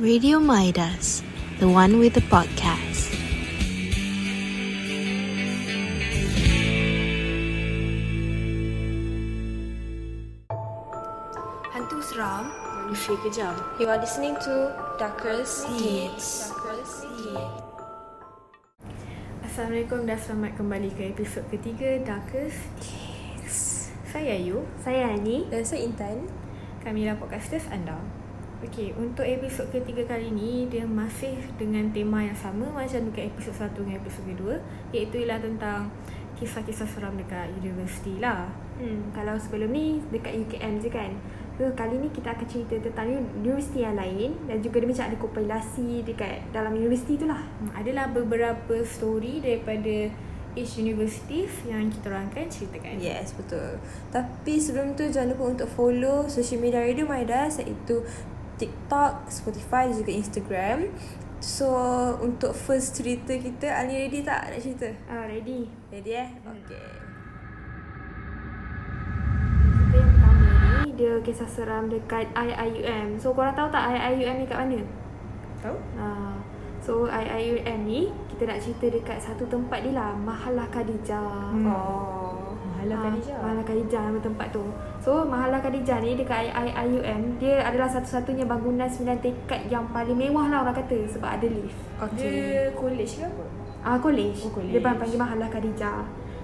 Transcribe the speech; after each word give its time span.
Radio 0.00 0.40
Midas, 0.40 1.20
the 1.60 1.68
one 1.68 2.00
with 2.00 2.16
the 2.16 2.24
podcast. 2.32 3.12
Hantu 11.68 12.00
seram 12.00 12.48
Manusia 12.88 13.12
kejam. 13.20 13.52
You 13.76 13.92
are 13.92 14.00
listening 14.00 14.40
to 14.40 14.72
Darkest 14.96 15.68
Deeds 15.76 16.48
Darkest 16.48 17.04
Deeds. 17.20 17.60
Assalamualaikum 19.44 20.08
dan 20.08 20.16
selamat 20.16 20.56
kembali 20.56 20.96
ke 20.96 21.12
episod 21.12 21.44
ketiga 21.52 22.00
Darkest 22.08 22.56
Deeds. 22.80 23.92
Saya 24.08 24.32
Ayu. 24.32 24.64
Saya 24.80 25.12
Ani 25.12 25.44
Dan 25.52 25.60
saya 25.60 25.84
Intan. 25.84 26.24
Kami 26.80 27.04
adalah 27.04 27.20
podcasters 27.20 27.68
anda. 27.68 28.19
Okey, 28.60 28.92
untuk 28.92 29.24
episod 29.24 29.64
ketiga 29.72 30.04
kali 30.04 30.28
ni 30.36 30.68
dia 30.68 30.84
masih 30.84 31.32
dengan 31.56 31.88
tema 31.96 32.20
yang 32.20 32.36
sama 32.36 32.68
macam 32.68 33.00
dekat 33.08 33.32
episod 33.32 33.56
satu 33.56 33.80
dengan 33.80 34.04
episod 34.04 34.20
kedua 34.28 34.60
iaitu 34.92 35.24
ialah 35.24 35.40
tentang 35.40 35.88
kisah-kisah 36.36 36.84
seram 36.84 37.16
dekat 37.16 37.48
universiti 37.56 38.20
lah. 38.20 38.52
hmm, 38.76 39.16
Kalau 39.16 39.40
sebelum 39.40 39.72
ni 39.72 40.04
dekat 40.12 40.44
UKM 40.44 40.76
je 40.76 40.88
kan 40.92 41.12
So 41.56 41.68
kali 41.72 42.00
ni 42.00 42.08
kita 42.08 42.32
akan 42.32 42.46
cerita 42.48 42.72
tentang 42.80 43.12
uni- 43.12 43.32
universiti 43.44 43.84
yang 43.84 43.92
lain 43.92 44.32
Dan 44.44 44.64
juga 44.64 44.80
dia 44.80 44.88
macam 44.88 45.04
ada 45.12 45.16
kompilasi 45.20 45.88
dekat 46.04 46.40
dalam 46.52 46.72
universiti 46.72 47.16
tu 47.16 47.28
lah 47.28 47.40
Hmm, 47.60 47.72
adalah 47.72 48.12
beberapa 48.12 48.80
story 48.84 49.40
daripada 49.40 50.12
each 50.52 50.76
universities 50.76 51.62
yang 51.62 51.86
kita 51.86 52.10
orang 52.10 52.26
akan 52.26 52.50
ceritakan. 52.50 52.98
Yes, 52.98 53.38
betul. 53.38 53.78
Tapi 54.10 54.58
sebelum 54.58 54.98
tu 54.98 55.06
jangan 55.06 55.30
lupa 55.30 55.44
untuk 55.46 55.68
follow 55.70 56.26
social 56.26 56.58
media 56.58 56.82
Radio 56.82 57.06
Midas 57.06 57.62
iaitu 57.62 58.02
TikTok, 58.60 59.26
Spotify 59.26 59.88
dan 59.88 59.96
juga 59.96 60.12
Instagram. 60.12 60.78
So, 61.40 61.72
untuk 62.20 62.52
first 62.52 62.92
cerita 62.92 63.32
kita, 63.32 63.72
Ali 63.72 63.96
ready 63.96 64.20
tak 64.20 64.52
nak 64.52 64.60
cerita? 64.60 64.92
uh, 65.08 65.24
Ready 65.24 65.64
Ready 65.88 66.12
eh? 66.12 66.28
Okay. 66.44 66.88
Cerita 69.72 69.96
yang 69.96 70.10
pertama 70.12 70.44
ni 70.84 70.92
Dia 70.92 71.12
kisah 71.24 71.48
seram 71.48 71.88
dekat 71.88 72.28
IIUM 72.36 73.16
So 73.16 73.32
korang 73.32 73.56
tahu 73.56 73.72
tak 73.72 73.88
IIUM 73.88 74.36
ni 74.36 74.44
kat 74.44 74.58
mana? 74.60 74.84
Tahu? 75.64 75.76
Uh, 75.96 76.36
so 76.84 77.08
IIUM 77.08 77.88
ni 77.88 78.12
Kita 78.28 78.44
nak 78.44 78.60
cerita 78.60 78.92
dekat 78.92 79.16
satu 79.16 79.48
tempat 79.48 79.80
dia 79.80 79.96
lah 79.96 80.12
Mahalah 80.12 80.68
Khadijah 80.68 81.56
Hmm. 81.56 81.66
Oh. 81.72 82.29
Mahalah 82.80 82.96
Ah, 82.96 83.04
Khadijah. 83.12 83.36
Mahalah 83.38 83.64
Khadijah 83.64 84.00
nama 84.08 84.18
tempat 84.18 84.46
tu. 84.48 84.64
So 84.98 85.10
Mahalah 85.24 85.60
Khadijah 85.60 85.98
ni 86.00 86.16
dekat 86.16 86.48
I- 86.48 86.76
IUM 86.88 87.20
dia 87.36 87.60
adalah 87.60 87.88
satu-satunya 87.88 88.48
bangunan 88.48 88.88
sembilan 88.88 89.20
tingkat 89.20 89.60
yang 89.68 89.84
paling 89.92 90.16
mewah 90.16 90.48
lah 90.48 90.58
orang 90.64 90.76
kata 90.76 90.98
sebab 91.06 91.28
ada 91.28 91.46
lift. 91.46 91.76
Okay. 92.00 92.16
Dia 92.16 92.62
college 92.72 93.12
ke 93.20 93.24
apa? 93.24 93.44
Ah 93.80 93.96
college. 93.96 94.38
Oh, 94.44 94.52
college. 94.52 94.72
Dia 94.72 94.80
panggil 94.80 95.00
panggil 95.00 95.18
Mahalah 95.20 95.48
Khadijah. 95.48 96.00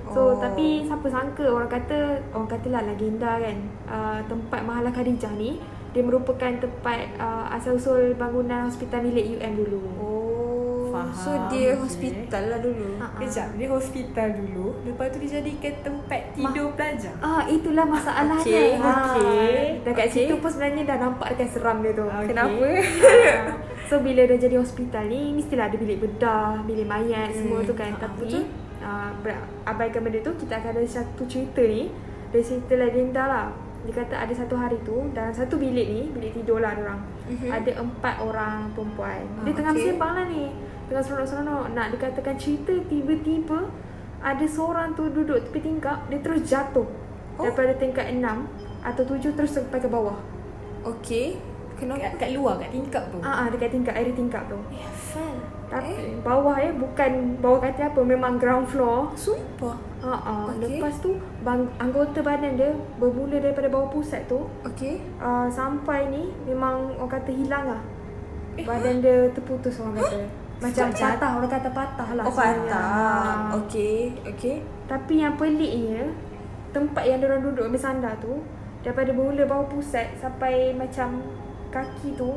Oh. 0.06 0.12
So 0.12 0.20
tapi 0.38 0.84
siapa 0.84 1.06
sangka 1.08 1.44
orang 1.48 1.70
kata 1.72 1.98
orang 2.30 2.48
katalah 2.48 2.82
legenda 2.84 3.32
kan. 3.40 3.58
Uh, 3.88 4.20
tempat 4.28 4.60
Mahalah 4.60 4.92
Khadijah 4.92 5.32
ni 5.34 5.56
dia 5.96 6.04
merupakan 6.04 6.52
tempat 6.52 7.08
uh, 7.16 7.48
asal 7.48 7.72
usul 7.72 8.12
bangunan 8.14 8.68
hospital 8.68 9.00
milik 9.00 9.40
UM 9.40 9.52
dulu. 9.56 9.80
Oh. 9.96 10.15
Faham, 10.98 11.12
So, 11.14 11.30
dia 11.48 11.68
okay. 11.68 11.78
hospital 11.78 12.42
lah 12.46 12.58
dulu. 12.58 12.88
Ah, 12.96 13.04
ah. 13.04 13.10
Kejap, 13.16 13.48
dia 13.52 13.68
hospital 13.68 14.28
dulu 14.34 14.66
Lepas 14.82 15.06
tu 15.08 15.18
dijadikan 15.18 15.74
tempat 15.80 16.20
tidur 16.32 16.68
pelajar 16.72 17.14
Ah 17.18 17.42
itulah 17.46 17.84
masalahnya. 17.84 18.40
Okey, 18.40 18.70
Ha, 18.76 18.90
okey, 19.12 19.58
Dekat 19.82 20.06
okey. 20.06 20.14
situ 20.24 20.34
pun 20.36 20.48
sebenarnya 20.48 20.82
dah 20.86 20.98
nampak 20.98 21.28
dekat 21.32 21.48
seram 21.50 21.76
dia 21.78 21.92
tu. 21.92 22.04
Okey. 22.04 22.26
Kenapa? 22.26 22.66
Ah, 22.66 23.54
so 23.88 23.94
bila 23.98 24.22
dah 24.22 24.38
jadi 24.38 24.56
hospital 24.56 25.04
ni 25.04 25.20
mestilah 25.32 25.66
ada 25.66 25.76
bilik 25.76 25.98
bedah, 26.00 26.62
bilik 26.62 26.84
mayat 26.84 27.28
Hmm, 27.28 27.36
semua 27.36 27.58
tu 27.60 27.72
kan. 27.72 27.90
ah, 27.90 28.00
Tapi 28.00 28.26
betul. 28.26 28.44
uh, 28.80 29.10
abaikan 29.64 30.00
benda 30.00 30.20
tu 30.20 30.32
kita 30.34 30.56
akan 30.56 30.70
ada 30.72 30.88
satu 30.90 31.22
cerita 31.24 31.60
ni. 31.60 31.92
Dari 32.26 32.42
cerita 32.42 32.74
legenda 32.74 33.24
lah. 33.24 33.46
Dia 33.82 33.94
kata 33.96 34.18
ada 34.18 34.34
satu 34.34 34.54
hari 34.54 34.82
tu 34.82 35.06
dalam 35.12 35.30
satu 35.30 35.54
bilik 35.54 35.86
ni, 35.86 36.02
bilik 36.10 36.34
tidur 36.34 36.58
lah 36.58 36.74
orang. 36.74 36.98
Mhm. 37.24 37.48
Ada 37.48 37.70
empat 37.78 38.14
orang 38.18 38.66
perempuan. 38.72 39.22
Dia 39.40 39.46
Ah, 39.46 39.54
tengah 39.54 39.72
okey. 39.72 39.78
bersembang 39.80 40.12
lah 40.12 40.26
ni. 40.26 40.44
Tengah 40.86 41.02
seronok-seronok. 41.02 41.64
Nak 41.74 41.86
dikatakan 41.98 42.34
cerita 42.38 42.72
tiba-tiba 42.86 43.66
ada 44.22 44.46
seorang 44.46 44.94
tu 44.94 45.06
duduk 45.10 45.38
tepi 45.50 45.60
tingkap, 45.62 46.06
dia 46.10 46.18
terus 46.22 46.46
jatuh. 46.46 46.86
Oh. 47.36 47.44
Daripada 47.44 47.76
tingkat 47.76 48.06
enam 48.10 48.48
atau 48.80 49.02
tujuh 49.04 49.34
terus 49.36 49.52
sampai 49.52 49.82
ke 49.82 49.88
bawah. 49.90 50.16
Okay. 50.86 51.36
kat, 51.76 51.84
Kenapa? 51.84 52.16
kat 52.16 52.30
luar, 52.32 52.56
kat 52.56 52.72
tingkap 52.72 53.04
tu 53.12 53.20
Ah, 53.20 53.44
ah 53.44 53.46
dekat 53.52 53.68
tingkap, 53.68 53.92
area 53.92 54.14
tingkap 54.16 54.48
tu. 54.48 54.56
Eh, 54.72 54.80
asal. 54.80 55.36
Tapi 55.68 55.92
Eh? 55.92 56.16
bawah 56.24 56.56
ya 56.56 56.72
bukan 56.72 57.36
bawah 57.42 57.60
kata 57.60 57.92
apa 57.92 58.00
memang 58.00 58.40
ground 58.40 58.64
floor. 58.70 59.12
Sumpah. 59.12 59.76
Ha 60.00 60.14
ah. 60.14 60.46
Okey. 60.56 60.80
Lepas 60.80 60.96
tu 61.04 61.20
bang, 61.44 61.68
anggota 61.76 62.24
badan 62.24 62.56
dia 62.56 62.72
bermula 62.96 63.36
daripada 63.36 63.68
bawah 63.68 63.92
pusat 63.92 64.24
tu 64.24 64.48
Okay. 64.64 65.02
uh, 65.20 65.50
sampai 65.52 66.08
ni 66.08 66.32
memang 66.48 66.96
orang 66.96 67.12
kata 67.20 67.30
hilang 67.34 67.68
lah. 67.76 67.82
Eh, 68.56 68.64
Badan 68.64 69.04
dia 69.04 69.28
terputus 69.36 69.76
orang 69.76 70.00
kata. 70.00 70.45
Macam 70.56 70.88
Sebab 70.88 71.00
patah 71.12 71.30
orang 71.36 71.52
kata 71.52 71.70
patah 71.70 72.08
lah 72.12 72.24
Oh, 72.24 72.32
sebenarnya. 72.32 72.64
patah. 72.64 72.80
Ah. 72.80 73.48
Okay. 73.58 73.96
Okay. 74.26 74.56
Tapi 74.86 75.14
yang 75.18 75.34
peliknya 75.34 76.08
tempat 76.70 77.04
yang 77.04 77.18
dia 77.18 77.28
orang 77.28 77.42
duduk 77.42 77.64
ambil 77.64 77.78
sandar 77.78 78.14
tu 78.16 78.40
daripada 78.80 79.10
bermula 79.10 79.44
bawah 79.44 79.66
pusat 79.66 80.06
sampai 80.14 80.72
macam 80.72 81.20
kaki 81.68 82.14
tu 82.14 82.36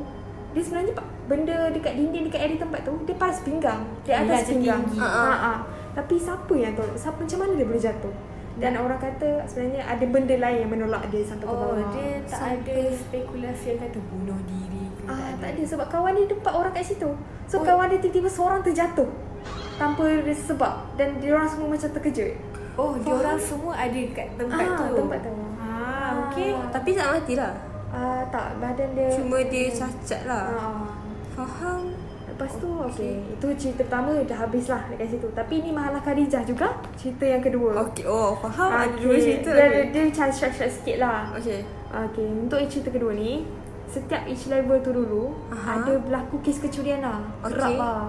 dia 0.49 0.59
sebenarnya 0.59 0.97
benda 1.27 1.69
dekat 1.69 1.93
dinding 1.93 2.25
dekat 2.25 2.41
area 2.43 2.57
tempat 2.57 2.81
tu 2.81 2.97
dia 3.03 3.13
paras 3.13 3.39
pinggang 3.39 3.85
di 4.01 4.09
Yelah, 4.09 4.25
atas 4.25 4.39
dia 4.41 4.51
pinggang 4.51 4.81
tinggi. 4.83 4.97
ha, 4.97 5.05
Ha, 5.05 5.35
ha. 5.37 5.53
tapi 5.93 6.15
siapa 6.17 6.49
yang 6.51 6.73
tahu 6.73 6.89
siapa 6.93 7.19
macam 7.19 7.37
mana 7.37 7.51
dia 7.53 7.67
boleh 7.67 7.83
jatuh 7.83 8.13
dan 8.59 8.75
orang 8.75 8.99
kata 8.99 9.47
sebenarnya 9.47 9.81
ada 9.81 10.05
benda 10.05 10.35
lain 10.35 10.57
yang 10.59 10.71
menolak 10.71 11.07
dia 11.07 11.23
sampai 11.23 11.47
ke 11.47 11.51
Oh, 11.51 11.59
bawah. 11.73 11.89
dia 11.95 12.19
tak 12.27 12.59
ada 12.59 12.77
spekulasi 12.91 13.65
yang 13.71 13.79
kata 13.79 13.99
bunuh 14.05 14.39
diri 14.43 14.85
ke 14.93 15.03
ah, 15.07 15.31
tak 15.39 15.49
ada. 15.55 15.61
sebab 15.63 15.87
kawan 15.87 16.11
dia 16.13 16.27
empat 16.29 16.53
orang 16.53 16.71
kat 16.71 16.83
situ. 16.85 17.09
So 17.47 17.55
Oh. 17.57 17.63
kawan 17.63 17.87
dia 17.87 17.97
tiba-tiba 17.97 18.27
seorang 18.27 18.61
terjatuh 18.61 19.07
tanpa 19.75 20.03
ada 20.05 20.33
sebab. 20.35 20.73
Dan 20.93 21.17
dia 21.17 21.31
orang 21.33 21.47
semua 21.47 21.67
macam 21.71 21.89
terkejut. 21.89 22.31
Oh, 22.75 22.95
dia 22.95 23.11
orang 23.11 23.39
semua 23.39 23.73
ada 23.73 24.01
kat 24.13 24.27
tempat 24.35 24.67
ah, 24.67 24.75
tu? 24.77 24.95
tempat 24.95 25.19
tu. 25.23 25.31
Ah, 25.57 26.09
okey. 26.27 26.51
Tapi 26.69 26.89
tak 26.93 27.07
mati 27.09 27.33
lah. 27.35 27.53
Ah 27.89 28.21
tak, 28.29 28.61
badan 28.61 28.93
dia 28.93 29.09
Cuma 29.09 29.41
dia 29.41 29.65
cacat 29.73 30.21
lah. 30.29 30.45
Ah. 30.53 30.85
Faham. 31.33 31.88
Lepas 32.39 32.55
tu 32.55 32.71
okey, 32.71 33.19
itu 33.35 33.47
cerita 33.59 33.83
pertama 33.83 34.15
dah 34.23 34.47
habis 34.47 34.71
lah 34.71 34.79
dekat 34.87 35.11
situ. 35.11 35.27
Tapi 35.35 35.59
ni 35.59 35.75
Mahalah 35.75 35.99
Khadijah 35.99 36.39
juga 36.47 36.71
cerita 36.95 37.27
yang 37.27 37.43
kedua. 37.43 37.75
Okay. 37.91 38.07
Oh, 38.07 38.31
faham. 38.39 38.71
Ada 38.79 38.95
Okey, 38.95 39.03
dua 39.03 39.15
cerita. 39.19 39.51
Dia, 39.51 39.67
Okay. 39.67 39.83
dia 39.91 40.01
macam 40.07 40.27
sikit 40.71 40.97
lah. 41.03 41.19
Okay. 41.35 41.59
Okey, 41.91 42.27
untuk 42.47 42.63
cerita 42.71 42.89
kedua 42.95 43.11
ni, 43.11 43.43
setiap 43.91 44.23
each 44.23 44.47
level 44.47 44.79
tu 44.79 44.95
dulu 44.95 45.35
Aha. 45.51 45.83
ada 45.83 45.99
berlaku 45.99 46.39
kes 46.39 46.63
kecurian 46.63 47.03
lah. 47.03 47.19
Kerap 47.43 47.59
Okey. 47.59 47.75
lah. 47.75 48.07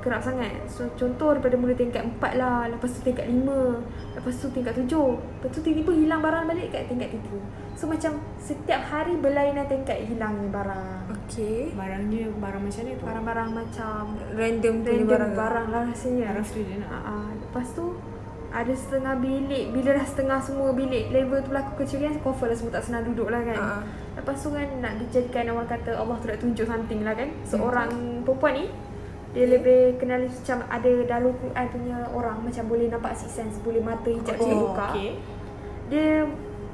Kerap 0.00 0.20
sangat. 0.24 0.52
So 0.66 0.88
contoh 0.96 1.36
daripada 1.36 1.60
mula 1.60 1.76
tingkat 1.76 2.00
4 2.00 2.40
lah, 2.40 2.72
lepas 2.72 2.88
tu 2.88 3.04
tingkat 3.04 3.28
5, 3.28 4.16
lepas 4.16 4.34
tu 4.40 4.46
tingkat 4.48 4.72
7. 4.72 4.88
Lepas 4.88 5.48
tu 5.52 5.60
tiba-tiba 5.60 5.92
hilang 5.92 6.20
barang 6.24 6.44
balik 6.48 6.72
kat 6.72 6.88
tingkat 6.88 7.12
3. 7.12 7.76
So 7.76 7.84
macam 7.84 8.20
setiap 8.40 8.80
hari 8.88 9.16
berlainan 9.20 9.68
tingkat 9.68 10.04
hilangnya 10.08 10.48
barang. 10.48 11.20
Okay. 11.30 11.70
Barangnya 11.76 12.26
barang 12.32 12.62
macam 12.66 12.82
ni 12.82 12.92
tu 12.98 13.04
Barang-barang 13.06 13.50
macam 13.54 14.00
Random 14.34 14.74
punya 14.82 14.90
random 14.90 15.06
barang. 15.06 15.32
barang, 15.38 15.66
lah 15.70 15.82
rasanya. 15.86 16.26
Barang 16.34 16.48
student 16.48 16.82
lah 16.90 17.00
ha. 17.06 17.14
Lepas 17.38 17.66
tu 17.76 17.86
ada 18.50 18.74
setengah 18.74 19.14
bilik 19.22 19.70
Bila 19.70 19.94
dah 19.94 20.06
setengah 20.10 20.42
semua 20.42 20.74
bilik 20.74 21.14
Level 21.14 21.38
tu 21.38 21.54
berlaku 21.54 21.86
kecurian 21.86 22.18
Confirm 22.18 22.50
lah 22.50 22.58
semua 22.58 22.72
tak 22.74 22.84
senang 22.90 23.06
duduk 23.06 23.30
lah 23.30 23.46
kan 23.46 23.54
Ha. 23.54 23.78
Lepas 24.18 24.42
tu 24.42 24.50
kan 24.50 24.66
Nak 24.82 24.92
dijadikan 25.06 25.54
orang 25.54 25.70
kata 25.70 25.94
Allah 25.94 26.18
tu 26.18 26.26
nak 26.26 26.38
tunjuk 26.42 26.66
something 26.66 27.06
lah 27.06 27.14
kan 27.14 27.30
Seorang 27.46 27.90
perempuan 28.26 28.52
ni 28.58 28.66
Dia 29.30 29.46
lebih 29.46 29.94
kenal 29.96 30.26
macam 30.26 30.58
Ada 30.66 30.90
dalam 31.06 31.32
Quran 31.32 31.66
punya 31.70 31.96
orang 32.10 32.36
Macam 32.42 32.64
boleh 32.66 32.86
nampak 32.90 33.14
six 33.14 33.30
sense 33.32 33.62
Boleh 33.62 33.78
mata 33.78 34.10
hijab 34.10 34.34
Okay. 34.34 34.42
dia 34.42 34.54
Oh, 34.54 34.60
buka 34.66 34.84
okey 34.90 35.10
Dia 35.86 36.08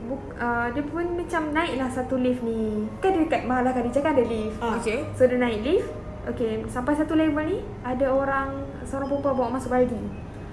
buk, 0.07 0.23
uh, 0.37 0.67
Dia 0.73 0.83
pun 0.83 1.05
macam 1.15 1.43
naik 1.53 1.75
lah 1.77 1.89
satu 1.89 2.17
lift 2.17 2.41
ni 2.41 2.89
Kan 2.99 3.13
dia 3.13 3.23
dekat 3.29 3.43
Mahalah 3.45 3.73
Khadijah 3.73 4.01
kan 4.01 4.13
ada 4.13 4.25
lift 4.25 4.57
Ah. 4.59 4.81
Okay. 4.81 5.05
So 5.13 5.29
dia 5.29 5.37
naik 5.37 5.61
lift 5.61 5.89
Okay, 6.27 6.59
sampai 6.67 6.97
satu 6.97 7.15
level 7.15 7.45
ni 7.45 7.59
Ada 7.85 8.09
orang 8.09 8.49
Seorang 8.83 9.07
perempuan 9.07 9.35
bawa 9.37 9.49
masuk 9.55 9.71
baldi 9.71 10.01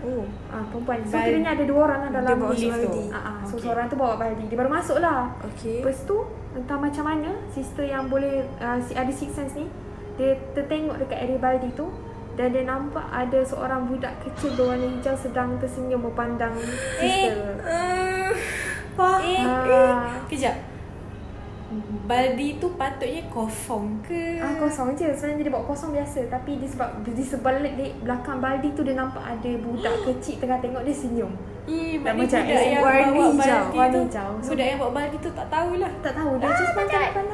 Oh. 0.03 0.27
Ah, 0.51 0.59
perempuan. 0.67 0.99
So 1.07 1.15
Baldi. 1.15 1.27
kiranya 1.31 1.55
ada 1.55 1.63
dua 1.63 1.79
orang 1.87 1.99
lah 2.03 2.11
dalam 2.11 2.35
bawa 2.35 2.51
lift 2.51 2.75
baldi. 2.75 2.91
tu. 2.91 3.03
Ah, 3.07 3.19
ah. 3.23 3.37
So 3.47 3.55
Okey. 3.55 3.63
seorang 3.63 3.87
tu 3.87 3.95
bawa 3.95 4.19
baldi. 4.19 4.43
Dia 4.51 4.57
baru 4.59 4.67
masuk 4.67 4.97
lah. 4.99 5.31
Okay. 5.39 5.79
Lepas 5.79 6.03
tu 6.03 6.27
entah 6.51 6.75
macam 6.75 7.03
mana 7.07 7.31
sister 7.47 7.87
yang 7.87 8.11
boleh 8.11 8.43
uh, 8.59 8.75
si 8.83 8.91
ada 8.93 9.07
six 9.07 9.31
sense 9.31 9.55
ni 9.55 9.63
dia 10.15 10.31
tertengok 10.53 10.97
dekat 10.97 11.17
area 11.19 11.37
baldi 11.37 11.69
tu 11.73 11.89
dan 12.33 12.49
dia 12.49 12.63
nampak 12.63 13.05
ada 13.07 13.39
seorang 13.41 13.85
budak 13.85 14.13
kecil 14.19 14.53
berwarna 14.53 14.89
hijau 14.91 15.13
sedang 15.13 15.57
tersenyum 15.57 16.01
memandang 16.01 16.53
sister. 16.97 17.61
Uh, 17.61 18.33
faham. 18.93 19.21
Eh, 19.21 19.37
Ah. 19.39 19.65
eh 19.65 19.93
Kejap 20.27 20.55
Baldi 22.03 22.61
tu 22.61 22.69
patutnya 22.71 23.25
kosong 23.27 23.97
ke? 24.03 24.37
Ah 24.37 24.53
kosong 24.55 24.93
je 24.93 25.09
sebenarnya 25.09 25.41
dia 25.41 25.49
buat 25.49 25.65
kosong 25.65 25.89
biasa 25.89 26.29
tapi 26.29 26.61
di 26.61 26.67
sebab 26.67 27.01
di 27.01 27.23
sebalik 27.23 27.73
di 27.73 27.89
belakang 27.97 28.37
baldi 28.37 28.69
tu 28.71 28.85
dia 28.85 28.93
nampak 28.93 29.23
ada 29.23 29.51
budak 29.57 29.95
kecil 30.05 30.37
tengah 30.37 30.59
tengok 30.59 30.83
dia 30.83 30.93
senyum. 30.93 31.31
Maknanya 31.63 32.03
macam 32.03 32.19
budak 32.19 32.43
eh, 32.45 32.69
yang 32.69 32.83
warna 32.83 33.05
bawa 33.07 33.25
hijau, 33.31 33.39
baldi 33.39 33.73
warna 33.73 33.89
tu 33.89 34.01
hijau. 34.05 34.29
So- 34.37 34.49
Budak 34.51 34.67
yang 34.67 34.77
bawa 34.77 34.91
baldi 34.91 35.17
tu 35.17 35.29
tak 35.31 35.47
tahulah 35.47 35.91
Tak 35.97 36.13
tahu 36.13 36.31
dia 36.35 36.49
just 36.51 36.73
pandang 36.75 36.93
nak 36.99 37.11
pandang. 37.15 37.32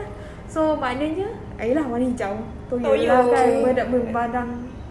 So 0.50 0.74
maknanya 0.76 1.30
Ayolah 1.56 1.86
warna 1.86 2.06
hijau 2.06 2.42
Toyo 2.68 2.82
Toyo. 2.84 3.06
lah 3.08 3.22
kan 3.24 3.48
Benda 3.62 3.84
membadang 3.86 4.50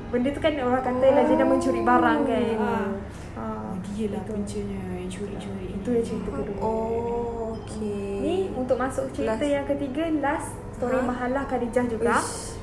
Benda 0.08 0.28
tu 0.30 0.38
kan 0.38 0.52
orang 0.54 0.80
kata 0.80 1.06
lah 1.08 1.22
Dia 1.26 1.34
dah 1.34 1.46
mencuri 1.46 1.80
barang 1.82 2.20
kan 2.22 2.44
Ah. 2.56 2.88
Ah, 3.34 3.70
Dia 3.84 4.06
lah 4.08 4.22
puncanya 4.22 4.80
yang 4.94 5.10
curi-curi 5.10 5.66
Itu 5.74 5.88
dia 5.90 6.02
cerita 6.02 6.30
kedua 6.30 6.58
Oh, 6.58 7.54
okay. 7.54 8.14
Ni 8.18 8.36
untuk 8.52 8.78
masuk 8.78 9.10
cerita 9.10 9.34
Last. 9.36 9.50
yang 9.50 9.66
ketiga 9.66 10.02
Last 10.16 10.48
Story 10.72 10.94
Ha? 10.96 11.04
Mahalah 11.04 11.44
Khadijah 11.44 11.84
juga 11.84 12.14
Uish. 12.16 12.54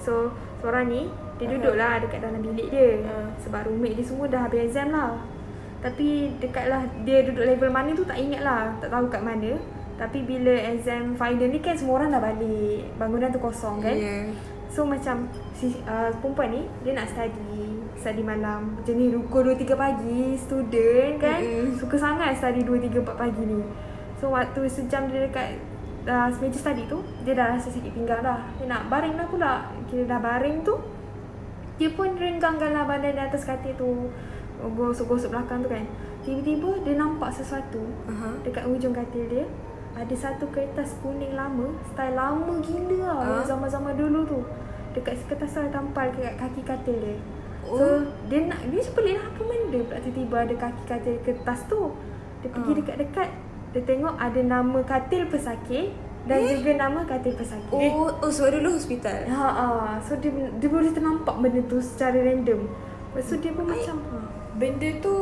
So 0.00 0.32
seorang 0.58 0.88
ni 0.88 1.04
Dia 1.36 1.46
duduk 1.48 1.76
lah 1.76 2.00
dekat 2.00 2.18
dalam 2.18 2.40
bilik 2.40 2.66
dia 2.66 3.04
Ha. 3.04 3.14
Sebab 3.38 3.68
roommate 3.68 3.94
dia 3.94 4.04
semua 4.04 4.24
dah 4.24 4.40
habis 4.42 4.64
exam 4.64 4.88
lah 4.88 5.20
Tapi 5.78 6.32
dekat 6.40 6.64
lah 6.66 6.80
Dia 7.04 7.22
duduk 7.22 7.44
level 7.44 7.68
mana 7.68 7.92
tu 7.92 8.02
tak 8.02 8.16
ingat 8.16 8.40
lah 8.40 8.72
Tak 8.78 8.88
tahu 8.88 9.06
kat 9.06 9.20
mana 9.20 9.52
Tapi 9.98 10.22
bila 10.22 10.54
exam 10.54 11.18
final 11.18 11.50
ni 11.50 11.58
kan 11.58 11.74
Semua 11.74 11.98
orang 11.98 12.14
dah 12.14 12.22
balik 12.22 12.86
Bangunan 12.96 13.34
tu 13.34 13.42
kosong 13.42 13.82
kan 13.82 13.96
Yeah. 13.98 14.30
So 14.68 14.84
macam 14.84 15.32
si 15.56 15.72
uh, 15.88 16.12
perempuan 16.20 16.52
ni 16.52 16.62
dia 16.84 16.92
nak 16.92 17.08
study 17.08 17.80
study 17.96 18.20
malam 18.20 18.76
jenis 18.84 19.16
pukul 19.26 19.56
2 19.56 19.64
3 19.64 19.74
pagi 19.74 20.36
student 20.36 21.16
kan 21.16 21.40
Mm-mm. 21.40 21.74
suka 21.80 21.96
sangat 21.96 22.36
study 22.36 22.62
2 22.62 22.86
3 22.92 23.00
4 23.00 23.16
pagi 23.16 23.42
ni. 23.48 23.58
So 24.20 24.28
waktu 24.28 24.68
sejam 24.68 25.08
dia 25.08 25.24
dekat 25.24 25.56
uh, 26.04 26.28
meja 26.38 26.58
study 26.60 26.84
tu 26.84 27.00
dia 27.24 27.32
dah 27.32 27.56
rasa 27.56 27.72
sikit 27.72 27.96
pinggang 27.96 28.20
dah. 28.20 28.44
Dia 28.60 28.68
nak 28.68 28.92
baring 28.92 29.16
dah 29.16 29.26
pula. 29.26 29.52
Kira 29.88 30.04
dah 30.04 30.20
baring 30.20 30.60
tu 30.62 30.76
dia 31.80 31.88
pun 31.88 32.12
renggangkanlah 32.12 32.84
badan 32.84 33.16
di 33.16 33.22
atas 33.24 33.48
katil 33.48 33.72
tu 33.72 34.12
gosok-gosok 34.58 35.32
belakang 35.32 35.64
tu 35.64 35.72
kan. 35.72 35.84
Tiba-tiba 36.28 36.84
dia 36.84 36.94
nampak 37.00 37.32
sesuatu 37.32 37.88
Aha. 38.04 38.36
dekat 38.44 38.68
ujung 38.68 38.92
katil 38.92 39.24
dia 39.32 39.46
ada 39.98 40.14
satu 40.14 40.46
kertas 40.48 40.94
kuning 40.98 41.34
lama 41.34 41.66
style 41.84 42.14
lama 42.14 42.54
gila 42.60 42.98
lah 43.00 43.18
Ah. 43.18 43.30
uh. 43.34 43.44
zaman-zaman 43.44 43.92
dulu 43.92 44.20
tu 44.24 44.40
dekat 44.92 45.18
kertas 45.26 45.56
ada 45.56 45.70
tampal 45.72 46.08
dekat 46.10 46.34
kaki 46.36 46.62
katil 46.62 46.98
dia 46.98 47.18
Oh. 47.60 47.76
so 47.76 47.84
dia 48.26 48.40
nak 48.42 48.64
dia 48.64 48.78
macam 48.78 48.94
pelik 48.94 49.14
lah 49.14 49.26
apa 49.26 49.40
benda 49.42 49.78
pula 49.82 49.98
tiba-tiba 50.00 50.36
ada 50.40 50.54
kaki 50.56 50.82
katil 50.86 51.16
kertas 51.20 51.60
tu 51.66 51.80
dia 52.38 52.48
pergi 52.48 52.70
Ah. 52.70 52.76
dekat-dekat 52.78 53.28
dia 53.68 53.82
tengok 53.84 54.14
ada 54.16 54.40
nama 54.40 54.78
katil 54.82 55.22
pesakit 55.26 55.92
dan 56.24 56.38
Eh? 56.38 56.48
juga 56.54 56.70
nama 56.78 57.00
katil 57.02 57.34
pesakit 57.34 57.90
Oh, 57.90 58.08
oh 58.14 58.28
sebab 58.28 58.50
dulu 58.54 58.72
hospital. 58.72 59.18
Ha 59.26 59.44
ah, 59.44 59.92
so 59.98 60.12
dia 60.14 60.28
dia 60.30 60.68
boleh 60.68 60.88
ternampak 60.88 61.36
benda 61.36 61.60
tu 61.62 61.76
secara 61.78 62.16
random. 62.18 62.68
Lepas 63.10 63.24
tu 63.26 63.36
dia 63.38 63.50
pun 63.50 63.64
macam 63.64 63.96
ha. 64.06 64.16
Benda 64.54 64.88
tu 64.98 65.14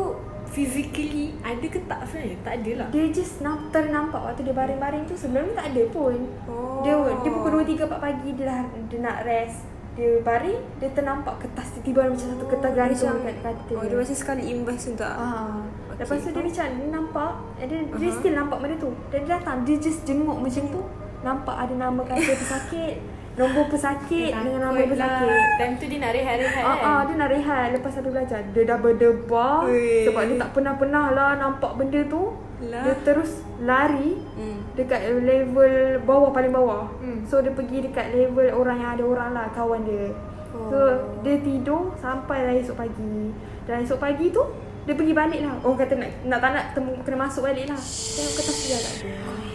physically 0.46 1.34
ada 1.40 1.66
ke 1.66 1.80
tak 1.84 2.06
sebenarnya? 2.06 2.36
Tak 2.40 2.54
ada 2.62 2.70
lah 2.78 2.88
Dia 2.90 3.04
just 3.10 3.42
nam, 3.42 3.68
ternampak 3.68 4.20
waktu 4.22 4.42
dia 4.46 4.54
baring-baring 4.54 5.04
tu 5.04 5.14
sebelum 5.14 5.50
ni 5.50 5.54
tak 5.54 5.68
ada 5.74 5.82
pun. 5.90 6.16
Oh. 6.46 6.80
Dia 6.80 6.94
dia 7.20 7.30
pukul 7.30 7.62
2 7.62 7.76
3 7.76 7.86
4 7.86 7.98
pagi 7.98 8.30
dia 8.34 8.44
dah 8.46 8.60
dia 8.86 8.98
nak 9.02 9.18
rest. 9.22 9.66
Dia 9.96 10.20
baring, 10.20 10.60
dia 10.76 10.92
ternampak 10.92 11.40
kertas 11.40 11.72
tiba-tiba 11.72 12.04
ada 12.04 12.10
macam 12.12 12.28
satu 12.28 12.46
kertas 12.46 12.72
gantung 12.76 12.92
macam- 13.00 13.16
dekat 13.24 13.36
katil. 13.40 13.76
Oh, 13.76 13.84
dia 13.84 13.96
macam 13.96 14.16
sekali 14.16 14.42
imbas 14.46 14.80
untuk. 14.86 15.08
Ah. 15.08 15.64
Okay, 15.88 16.04
Lepas 16.04 16.16
tu 16.20 16.28
dia 16.28 16.42
macam 16.44 16.66
dia 16.68 16.88
nampak 16.92 17.32
dia, 17.56 17.78
dia 17.80 18.08
Aha. 18.12 18.16
still 18.20 18.34
nampak 18.36 18.58
benda 18.60 18.76
tu. 18.76 18.90
Dan 19.08 19.18
dia 19.24 19.30
datang 19.40 19.56
dia 19.64 19.76
just 19.80 20.04
jenguk 20.04 20.36
macam 20.36 20.64
tu. 20.68 20.80
Nampak 21.24 21.56
ada 21.56 21.74
nama 21.74 22.00
katil 22.04 22.36
pesakit, 22.36 22.94
nombor 23.36 23.64
pesakit 23.68 24.32
dengan 24.32 24.60
pesakit. 24.88 25.28
lah. 25.28 25.48
Time 25.56 25.74
tu 25.76 25.84
dia 25.86 25.98
nak 26.00 26.12
rehat-rehat 26.12 26.64
Ah, 26.64 26.74
kan 26.74 26.88
ah, 26.88 27.00
dia 27.04 27.14
nak 27.14 27.30
rehat 27.30 27.66
lepas 27.76 27.92
ada 27.92 28.08
belajar. 28.08 28.40
Dia 28.50 28.62
dah 28.64 28.78
berdebar 28.80 29.56
Weh. 29.68 30.08
sebab 30.08 30.22
dia 30.24 30.36
tak 30.40 30.50
pernah-pernah 30.56 31.04
lah 31.12 31.30
nampak 31.36 31.72
benda 31.76 32.00
tu. 32.02 32.32
Lah. 32.56 32.82
Dia 32.82 32.94
terus 33.04 33.44
lari 33.60 34.16
Hmm. 34.32 34.64
dekat 34.72 35.00
level 35.20 35.72
bawah 36.02 36.32
paling 36.32 36.52
bawah. 36.52 36.88
Hmm. 36.98 37.28
So 37.28 37.44
dia 37.44 37.52
pergi 37.52 37.84
dekat 37.84 38.16
level 38.16 38.48
orang 38.50 38.80
yang 38.80 38.90
ada 38.96 39.04
orang 39.04 39.30
lah 39.30 39.46
kawan 39.52 39.84
dia. 39.84 40.16
Oh. 40.56 40.72
So 40.72 40.78
dia 41.20 41.36
tidur 41.38 41.92
sampai 42.00 42.40
lah 42.42 42.52
esok 42.56 42.80
pagi. 42.80 43.36
Dan 43.68 43.84
esok 43.84 44.00
pagi 44.00 44.32
tu 44.32 44.40
dia 44.86 44.94
pergi 44.94 45.12
balik 45.12 45.40
lah. 45.44 45.60
Orang 45.60 45.76
kata 45.76 45.98
nak, 45.98 46.10
nak 46.24 46.38
tak 46.38 46.50
nak 46.54 46.64
temu, 46.72 46.94
kena 47.04 47.28
masuk 47.28 47.44
balik 47.44 47.68
lah. 47.68 47.76
Tengok 47.76 48.32
kertas 48.32 48.56
dia 48.64 48.78
tak 48.78 48.92
ada. 48.96 49.45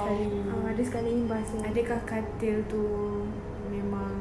Sekali. 0.00 0.26
Ah, 0.48 0.70
dia 0.72 0.84
sekali 0.84 1.08
imbas 1.14 1.46
ni. 1.52 1.60
Adakah 1.62 2.00
katil 2.04 2.56
tu 2.66 2.82
memang 3.68 4.12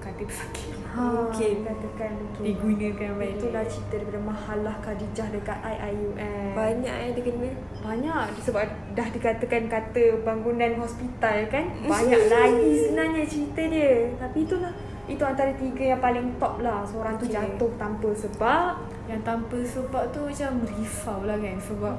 katil 0.00 0.26
sakit 0.26 0.64
Ha, 0.96 1.02
Mungkin. 1.28 1.56
Katakan 1.60 2.10
mungkin. 2.16 2.40
digunakan 2.40 3.10
baik 3.20 3.32
Itulah 3.36 3.64
cerita 3.68 3.94
daripada 4.00 4.20
Mahalah 4.24 4.76
Khadijah 4.80 5.28
dekat 5.28 5.58
IIUM. 5.60 6.52
Banyak 6.56 6.94
eh 6.96 7.10
dia 7.12 7.22
kena. 7.22 7.50
Banyak 7.84 8.22
sebab 8.40 8.64
dah 8.96 9.08
dikatakan 9.12 9.62
kata 9.68 10.04
bangunan 10.24 10.72
hospital 10.80 11.36
kan. 11.52 11.64
Banyak 11.92 12.22
lagi 12.32 12.70
sebenarnya 12.80 13.22
cerita 13.28 13.62
dia. 13.68 14.08
Tapi 14.16 14.38
itulah 14.42 14.72
itu 15.06 15.22
antara 15.22 15.52
tiga 15.54 15.94
yang 15.94 16.00
paling 16.00 16.26
top 16.40 16.64
lah. 16.64 16.80
Seorang 16.82 17.14
tu 17.14 17.28
Okay. 17.28 17.36
jatuh 17.36 17.70
tanpa 17.76 18.08
sebab. 18.16 18.72
Yang 19.06 19.20
tanpa 19.22 19.58
sebab 19.62 20.02
tu 20.10 20.18
macam 20.26 20.66
risau 20.66 21.22
lah 21.22 21.38
kan 21.38 21.54
Sebab 21.62 21.94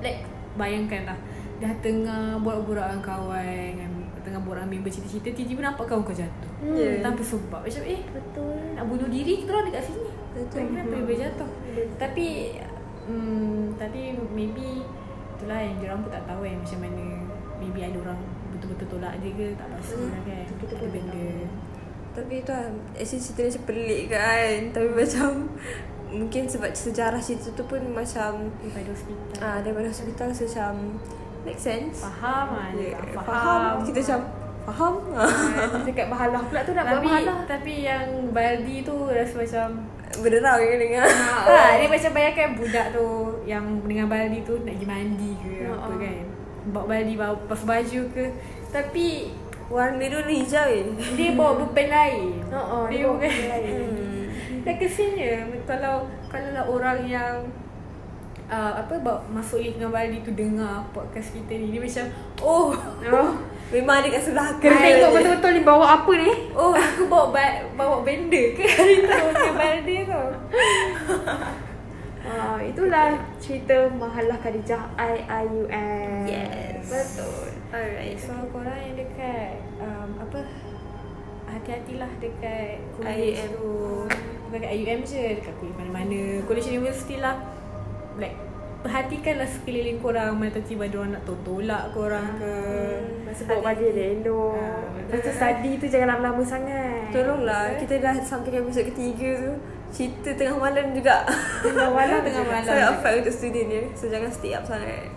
Like 0.00 0.24
Bayangkan 0.56 1.04
lah 1.04 1.18
Dah 1.58 1.72
tengah 1.78 2.38
borak-borak 2.38 2.86
dengan 2.86 3.02
kawan 3.02 3.68
kan, 3.74 3.90
Tengah 4.22 4.40
borak 4.40 4.62
dengan 4.62 4.78
member 4.78 4.90
cerita-cerita 4.90 5.34
Tiba-tiba 5.34 5.60
nampak 5.64 5.84
kawan 5.86 6.02
kau 6.02 6.14
jatuh. 6.14 6.50
Hmm. 6.62 6.74
Ya. 6.74 7.02
Tanpa 7.02 7.22
sebab. 7.22 7.60
Macam 7.62 7.82
eh 7.82 8.00
Betul. 8.08 8.58
Nak 8.74 8.84
bunuh 8.86 9.08
diri 9.08 9.34
Kita 9.42 9.50
orang 9.50 9.66
dekat 9.66 9.82
sini. 9.84 10.10
Betul. 10.32 10.58
Kenapa 10.70 10.90
member 10.92 11.16
jatuh. 11.16 11.50
Tapi 11.96 12.26
hmm, 13.06 13.74
Tapi 13.74 14.00
maybe 14.30 14.86
Itulah 15.34 15.58
yang 15.58 15.76
diorang 15.78 15.98
pun 16.02 16.10
tak 16.10 16.24
tahu 16.26 16.40
kan 16.42 16.56
Macam 16.58 16.78
mana. 16.82 17.06
Maybe 17.58 17.80
ada 17.82 17.98
orang 18.00 18.20
Betul-betul 18.54 18.86
tolak 18.88 19.18
dia 19.18 19.30
ke 19.34 19.46
Tak 19.54 19.66
pasti 19.74 19.94
Hmm. 19.98 20.10
lah 20.10 20.22
kan? 20.22 20.44
Kita 20.46 20.62
Ada 20.62 20.62
pun 20.70 20.78
tak 20.78 20.90
benda. 20.94 21.26
Tapi 22.14 22.34
tu 22.42 22.50
lah 22.50 22.64
Actually 22.94 23.18
cerita 23.20 23.40
dia 23.40 23.50
macam 23.50 23.64
pelik 23.66 24.02
kan? 24.10 24.56
Tapi 24.70 24.88
macam 24.94 25.30
Mungkin 26.08 26.42
sebab 26.48 26.70
sejarah 26.72 27.20
cerita 27.20 27.52
tu 27.52 27.64
pun 27.64 27.82
macam 27.90 28.48
Daripada 28.58 28.90
hospital. 28.90 29.36
Ah 29.38 29.58
Daripada 29.60 29.86
hospital 29.88 30.28
so 30.30 30.46
macam 30.46 30.74
Make 31.46 31.58
sense 31.58 32.02
Faham 32.02 32.46
dia 32.74 32.94
Yeah, 32.94 33.00
tak 33.14 33.22
Faham 33.24 33.72
Kita 33.82 33.98
macam 34.00 34.20
Faham 34.64 34.94
Dekat 35.86 36.06
Mahalah 36.06 36.42
pula 36.44 36.60
tu 36.62 36.72
nak 36.72 36.84
buat 36.84 36.94
tapi, 36.96 37.08
Mahalah. 37.08 37.38
tapi 37.46 37.74
yang 37.82 38.06
Baldi 38.30 38.76
tu 38.82 38.96
rasa 39.06 39.34
macam 39.34 39.66
Berderau 40.18 40.56
kan 40.56 40.78
dengar 40.78 41.04
Ha, 41.04 41.76
dia 41.76 41.86
macam 41.86 42.10
bayangkan 42.10 42.48
budak 42.56 42.86
tu 42.90 43.06
yang 43.44 43.64
dengan 43.84 44.08
baldi 44.08 44.40
tu 44.40 44.56
nak 44.58 44.72
pergi 44.72 44.86
mandi 44.86 45.32
ke 45.36 45.52
Ha, 45.62 45.76
apa 45.78 45.94
ha. 45.94 46.00
kan. 46.00 46.16
Bawa 46.68 46.84
baldi 46.86 47.14
bawa 47.14 47.34
pas 47.44 47.60
baju 47.62 48.00
ke. 48.08 48.24
Tapi 48.68 49.06
Warna 49.68 50.00
dia 50.00 50.18
ni 50.24 50.34
hijau 50.40 50.64
eh 50.64 50.80
dia 51.12 51.36
bawa 51.36 51.60
beban 51.60 51.88
lain. 51.88 52.40
Ha, 52.48 52.56
ha, 52.56 52.76
dia 52.88 52.90
dia 52.90 53.04
bawa 53.04 53.14
bukan. 53.14 53.28
beban 53.28 53.48
lain. 53.52 53.68
hmm. 53.68 54.24
Dan 54.64 54.74
kesiannya 54.74 55.32
kalau 55.64 55.96
kalau 56.26 56.48
lah 56.50 56.64
orang 56.66 56.98
yang 57.04 57.34
uh, 58.48 58.72
apa 58.76 58.94
bawa 58.96 59.20
masuk 59.28 59.58
lift 59.58 59.76
dengan 59.76 59.90
baldi 59.90 60.18
tu 60.20 60.32
dengar 60.32 60.84
podcast 60.90 61.30
kita 61.30 61.52
ni 61.54 61.70
dia 61.70 61.80
macam 61.80 62.04
oh 62.40 62.70
Oh. 63.06 63.32
Memang 63.68 64.00
dia 64.00 64.10
kat 64.10 64.24
sebelah 64.24 64.48
Kena 64.56 64.74
kan. 64.74 64.80
tengok 64.82 65.10
betul-betul 65.12 65.50
ni 65.52 65.62
bawa 65.62 65.86
apa 65.94 66.12
ni. 66.14 66.30
oh 66.52 66.72
aku 66.72 67.04
bawa 67.06 67.26
ba- 67.30 67.60
bawa 67.74 67.96
benda 68.00 68.42
ke 68.50 68.64
hari 68.64 68.96
tu 68.98 69.12
dengan 69.12 69.54
baldi 69.54 69.96
tu. 70.02 70.22
Ah, 72.20 72.60
itulah 72.60 73.16
cerita 73.40 73.88
Mahalah 73.90 74.36
Khadijah 74.36 74.84
IIUM. 74.94 76.28
Yes. 76.28 76.84
Betul. 76.84 77.56
Alright 77.70 78.20
So 78.20 78.36
korang 78.48 78.76
yang 78.76 78.96
dekat 78.98 79.56
um, 79.78 80.12
apa 80.18 80.44
hati-hatilah 81.46 82.10
dekat 82.18 82.84
college 82.92 83.32
IUM. 83.32 83.48
tu. 83.50 83.72
Bukan 84.44 84.60
kat 84.60 84.72
IUM 84.74 85.00
je, 85.02 85.40
dekat 85.40 85.54
college 85.56 85.76
mana-mana. 85.78 86.20
College 86.44 86.68
university 86.70 87.16
lah. 87.16 87.36
Like 88.18 88.36
perhatikanlah 88.78 89.46
sekeliling 89.46 89.98
korang 89.98 90.38
mana 90.38 90.54
tiba-tiba 90.54 90.86
ada 90.86 90.96
orang 91.02 91.12
nak 91.18 91.24
tolak 91.26 91.84
korang 91.90 92.28
ke. 92.38 92.52
Masa 93.26 93.42
bawa 93.46 93.60
baju 93.70 93.84
dia 93.88 94.06
elok. 94.14 94.54
Ah, 94.54 94.82
Lepas 95.08 95.18
tu 95.24 95.30
study 95.32 95.72
tu 95.78 95.86
jangan 95.86 96.08
lama-lama 96.14 96.42
sangat. 96.44 97.08
Tolonglah 97.08 97.80
Kita 97.80 97.94
dah 97.96 98.14
sampai 98.20 98.52
ke 98.52 98.60
episod 98.60 98.84
ketiga 98.84 99.28
tu 99.40 99.52
Cerita 99.88 100.36
tengah 100.36 100.60
malam 100.60 100.92
juga 100.92 101.24
Tengah 101.64 101.88
malam 101.88 102.20
Tengah 102.20 102.44
malam. 102.52 102.68
Sangat 102.68 102.86
affect 102.92 103.16
untuk 103.24 103.32
student 103.32 103.66
dia 103.72 103.82
So 103.96 104.12
jangan 104.12 104.28
stay 104.28 104.52
up 104.52 104.68
sangat 104.68 105.08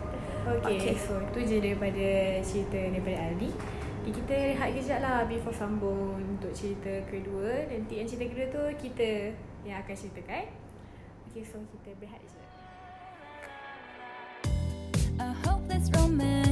Okay, 0.42 0.74
Okay. 0.74 0.96
so 0.98 1.22
itu 1.22 1.40
je 1.46 1.58
daripada 1.62 2.08
cerita 2.42 2.74
daripada 2.74 3.30
Aldi. 3.30 3.54
Okay, 4.02 4.10
kita 4.10 4.34
rehat 4.50 4.74
kejap 4.74 5.00
lah 5.00 5.30
before 5.30 5.54
sambung 5.54 6.18
untuk 6.18 6.50
cerita 6.50 6.90
kedua. 7.06 7.70
Nanti 7.70 8.02
yang 8.02 8.10
cerita 8.10 8.26
kedua 8.26 8.48
tu 8.50 8.64
kita 8.82 9.30
yang 9.62 9.78
akan 9.78 9.94
ceritakan. 9.94 10.50
Okay, 11.30 11.46
so 11.46 11.62
kita 11.62 11.94
berehat 11.94 12.18
kejap. 12.26 12.42
I 15.90 16.51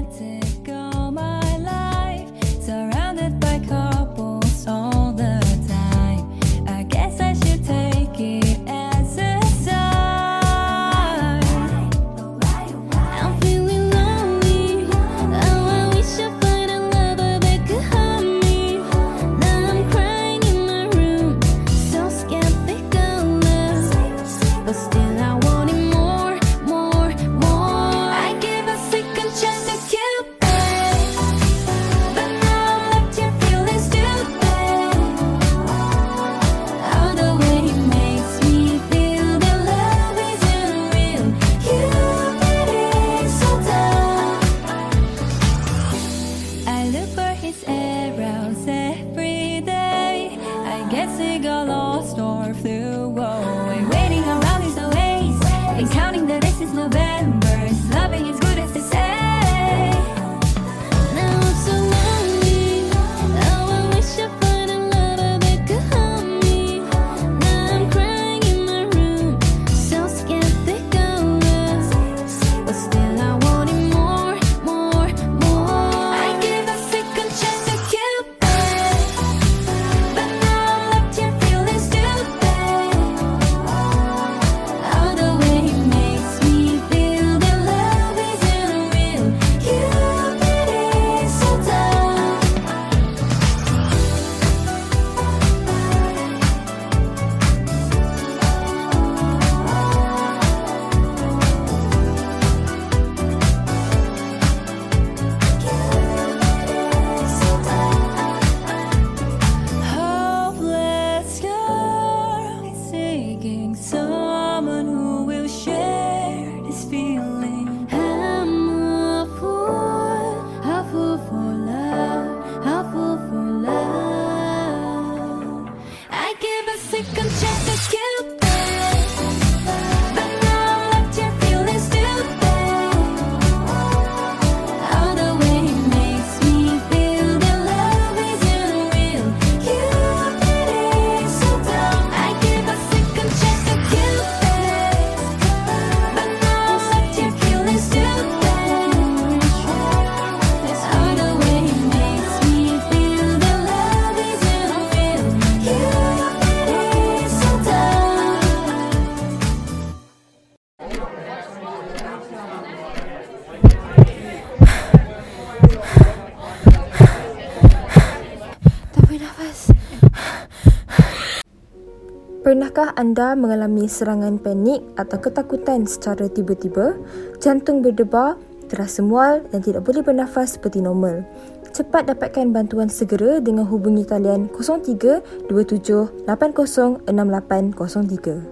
Pernahkah 172.40 172.96
anda 172.96 173.36
mengalami 173.36 173.92
serangan 173.92 174.40
panik 174.40 174.80
atau 174.96 175.20
ketakutan 175.20 175.84
secara 175.84 176.32
tiba-tiba? 176.32 176.96
Jantung 177.44 177.84
berdebar, 177.84 178.40
terasa 178.72 179.04
mual 179.04 179.44
dan 179.52 179.60
tidak 179.60 179.84
boleh 179.84 180.00
bernafas 180.00 180.56
seperti 180.56 180.80
normal. 180.80 181.28
Cepat 181.76 182.08
dapatkan 182.08 182.56
bantuan 182.56 182.88
segera 182.88 183.44
dengan 183.44 183.68
hubungi 183.68 184.08
talian 184.08 184.48
03 184.56 185.52
27 185.52 186.24
80 186.24 187.04
6803. 187.12 188.48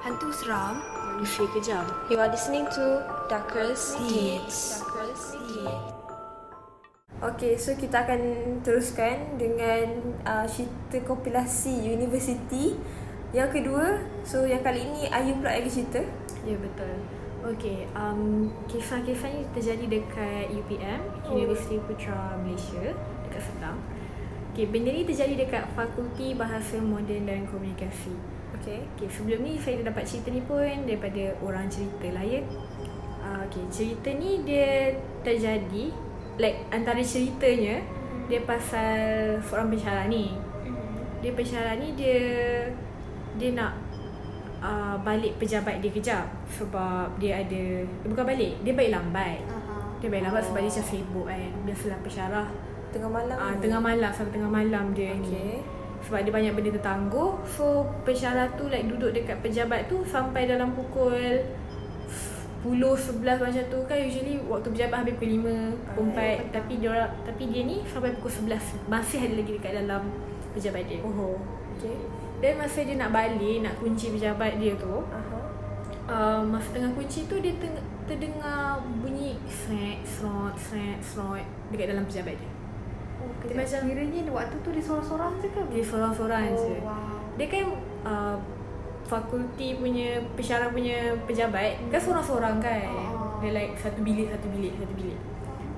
Hantu 0.00 0.28
seram. 0.32 0.80
Manusia 1.20 1.44
kejam. 1.52 1.84
You 2.08 2.16
are 2.16 2.32
listening 2.32 2.64
to 2.72 3.04
Darkest 3.28 4.00
Deeds. 4.08 4.80
Okay, 7.20 7.52
so 7.60 7.76
kita 7.76 8.00
akan 8.00 8.20
teruskan 8.64 9.36
dengan 9.36 10.16
uh, 10.24 10.48
cerita 10.48 11.04
kompilasi 11.04 11.92
University 11.92 12.72
yang 13.36 13.52
kedua. 13.52 14.00
So 14.24 14.48
yang 14.48 14.64
kali 14.64 14.88
ini 14.88 15.04
Ayu 15.12 15.36
pula 15.36 15.52
lagi 15.52 15.68
cerita. 15.68 16.00
Ya 16.48 16.56
betul. 16.56 16.96
Okay, 17.44 17.84
um, 17.92 18.48
kisah-kisah 18.72 19.36
ni 19.36 19.44
terjadi 19.52 20.00
dekat 20.00 20.48
UPM, 20.48 21.00
Universiti 21.28 21.76
Putra 21.84 22.40
Malaysia, 22.40 22.96
dekat 23.28 23.42
Sedang. 23.44 23.76
Okay, 24.56 24.64
benda 24.72 24.88
ni 24.88 25.04
terjadi 25.04 25.44
dekat 25.44 25.68
Fakulti 25.76 26.32
Bahasa 26.32 26.80
Moden 26.80 27.28
dan 27.28 27.44
Komunikasi. 27.52 28.16
Okay. 28.56 28.88
Okay, 28.96 29.08
sebelum 29.12 29.44
ni 29.44 29.60
saya 29.60 29.84
dah 29.84 29.92
dapat 29.92 30.08
cerita 30.08 30.32
ni 30.32 30.40
pun 30.40 30.88
daripada 30.88 31.36
orang 31.44 31.68
cerita 31.68 32.16
lah 32.16 32.24
ya. 32.24 32.40
Uh, 33.20 33.44
okay, 33.44 33.64
cerita 33.68 34.08
ni 34.08 34.40
dia 34.40 34.96
terjadi, 35.20 35.92
like 36.40 36.58
antara 36.72 37.04
ceritanya, 37.04 37.84
dia 38.26 38.40
pasal 38.48 39.36
seorang 39.44 39.68
pensyarah 39.68 40.06
ni. 40.08 40.32
Dia 41.20 41.36
pensyarah 41.36 41.76
ni 41.76 41.92
dia 41.92 42.18
dia 43.36 43.52
nak 43.52 43.76
uh, 44.64 44.96
balik 45.04 45.36
pejabat 45.36 45.84
dia 45.84 45.92
kejap 45.92 46.24
sebab 46.48 47.12
dia 47.20 47.44
ada 47.44 47.84
eh, 47.84 48.08
bukan 48.08 48.24
balik, 48.24 48.56
dia 48.64 48.72
balik 48.72 48.96
lambat. 48.96 49.38
Dia 50.00 50.08
balik 50.08 50.24
lambat 50.32 50.42
sebab 50.48 50.60
dia 50.64 50.70
macam 50.72 50.86
sibuk 50.88 51.26
kan. 51.28 51.50
Biasalah 51.68 51.98
pensyarah 52.00 52.48
Tengah 52.90 53.06
malam. 53.06 53.36
Ah, 53.38 53.54
tengah 53.62 53.78
malam 53.78 54.10
sampai 54.10 54.32
tengah 54.34 54.50
malam 54.50 54.90
dia 54.90 55.14
okay. 55.14 55.22
ni. 55.22 55.46
Sebab 56.00 56.26
dia 56.26 56.32
banyak 56.34 56.52
benda 56.58 56.70
tertangguh. 56.74 57.38
So 57.46 57.86
pensyarah 58.02 58.50
tu 58.58 58.66
like 58.66 58.88
duduk 58.90 59.14
dekat 59.14 59.38
pejabat 59.44 59.86
tu 59.86 60.02
sampai 60.02 60.50
dalam 60.50 60.74
pukul 60.74 61.38
10 62.60 62.76
11 62.76 63.24
macam 63.40 63.64
tu 63.66 63.78
kan 63.84 63.98
usually 63.98 64.36
waktu 64.44 64.68
pejabat 64.68 64.96
habis 65.00 65.14
pukul 65.16 65.30
5 65.40 65.96
pukul 65.96 66.06
4 66.12 66.52
tapi 66.52 66.72
dia 66.76 66.88
orang 66.90 67.10
tapi 67.24 67.42
dia 67.48 67.62
ni 67.64 67.80
sampai 67.82 68.12
pukul 68.12 68.52
11 68.52 68.84
masih 68.86 69.18
ada 69.22 69.34
lagi 69.34 69.52
dekat 69.54 69.72
dalam 69.80 70.02
pejabat 70.52 70.84
dia. 70.84 71.00
Oh. 71.00 71.40
Okay. 71.74 71.96
Dan 72.40 72.56
masa 72.56 72.84
dia 72.84 72.96
nak 72.96 73.10
balik 73.10 73.56
nak 73.60 73.74
kunci 73.76 74.10
pejabat 74.10 74.56
dia 74.56 74.72
tu 74.76 74.92
Aha. 74.92 75.36
uh, 76.06 76.40
masa 76.42 76.68
tengah 76.70 76.88
kunci 76.90 77.24
tu 77.24 77.36
dia 77.36 77.52
teng- 77.56 77.80
terdengar 78.04 78.76
bunyi 78.98 79.36
sret 79.46 80.00
srot 80.02 80.52
sret 80.56 81.00
srot 81.00 81.40
dekat 81.68 81.92
dalam 81.92 82.04
pejabat 82.04 82.36
dia. 82.36 82.50
Oh, 83.20 83.28
Dia 83.40 83.52
kejap. 83.52 83.56
macam- 83.58 83.84
Kiranya 83.86 84.20
waktu 84.30 84.56
tu 84.58 84.68
dia 84.70 84.80
sorang-sorang 84.80 85.32
je 85.38 85.48
ke? 85.48 85.60
Dia 85.70 85.84
seorang-seorang 85.84 86.42
oh, 86.48 86.56
je. 86.56 86.76
wow. 86.80 87.16
Dia 87.36 87.46
kan 87.46 87.64
uh, 88.04 88.36
fakulti 89.10 89.74
punya 89.74 90.22
pensyarah 90.38 90.70
punya 90.70 91.18
pejabat 91.26 91.82
kan 91.90 91.98
seorang-seorang 91.98 92.62
kan. 92.62 92.86
Oh. 92.86 93.42
Dia 93.42 93.50
like 93.50 93.74
satu 93.74 93.98
bilik 94.06 94.30
satu 94.30 94.46
bilik 94.54 94.72
satu 94.78 94.94
bilik. 94.94 95.18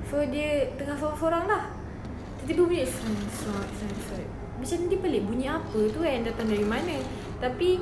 So 0.04 0.20
dia 0.28 0.68
tengah 0.76 1.00
seorang-seorang 1.00 1.44
lah. 1.48 1.62
Tiba-tiba 2.44 2.68
bunyi 2.68 2.84
srot 2.84 3.30
srot 3.32 3.96
srot. 4.04 4.28
Macam 4.60 4.78
dia 4.92 4.98
pelik 5.00 5.22
bunyi 5.24 5.46
apa 5.48 5.80
tu 5.88 5.98
kan 6.04 6.20
datang 6.20 6.46
dari 6.52 6.66
mana. 6.68 6.96
Tapi 7.40 7.80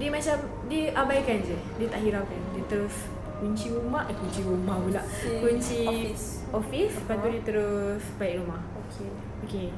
dia 0.00 0.08
macam 0.08 0.36
dia 0.72 0.82
abaikan 0.96 1.38
je. 1.44 1.56
Dia 1.76 1.86
tak 1.92 2.00
hiraukan. 2.00 2.40
Dia 2.56 2.64
terus 2.72 2.96
kunci 3.42 3.74
rumah, 3.74 4.06
eh 4.08 4.16
kunci 4.16 4.40
rumah 4.46 4.78
pula. 4.80 5.02
Si 5.02 5.28
Kunci 5.42 5.82
office. 5.84 6.26
office 6.54 6.94
lepas 7.04 7.16
tu 7.20 7.26
dia 7.28 7.42
terus 7.44 8.02
balik 8.16 8.40
rumah. 8.40 8.62
Okay. 8.88 9.10
Okey. 9.44 9.68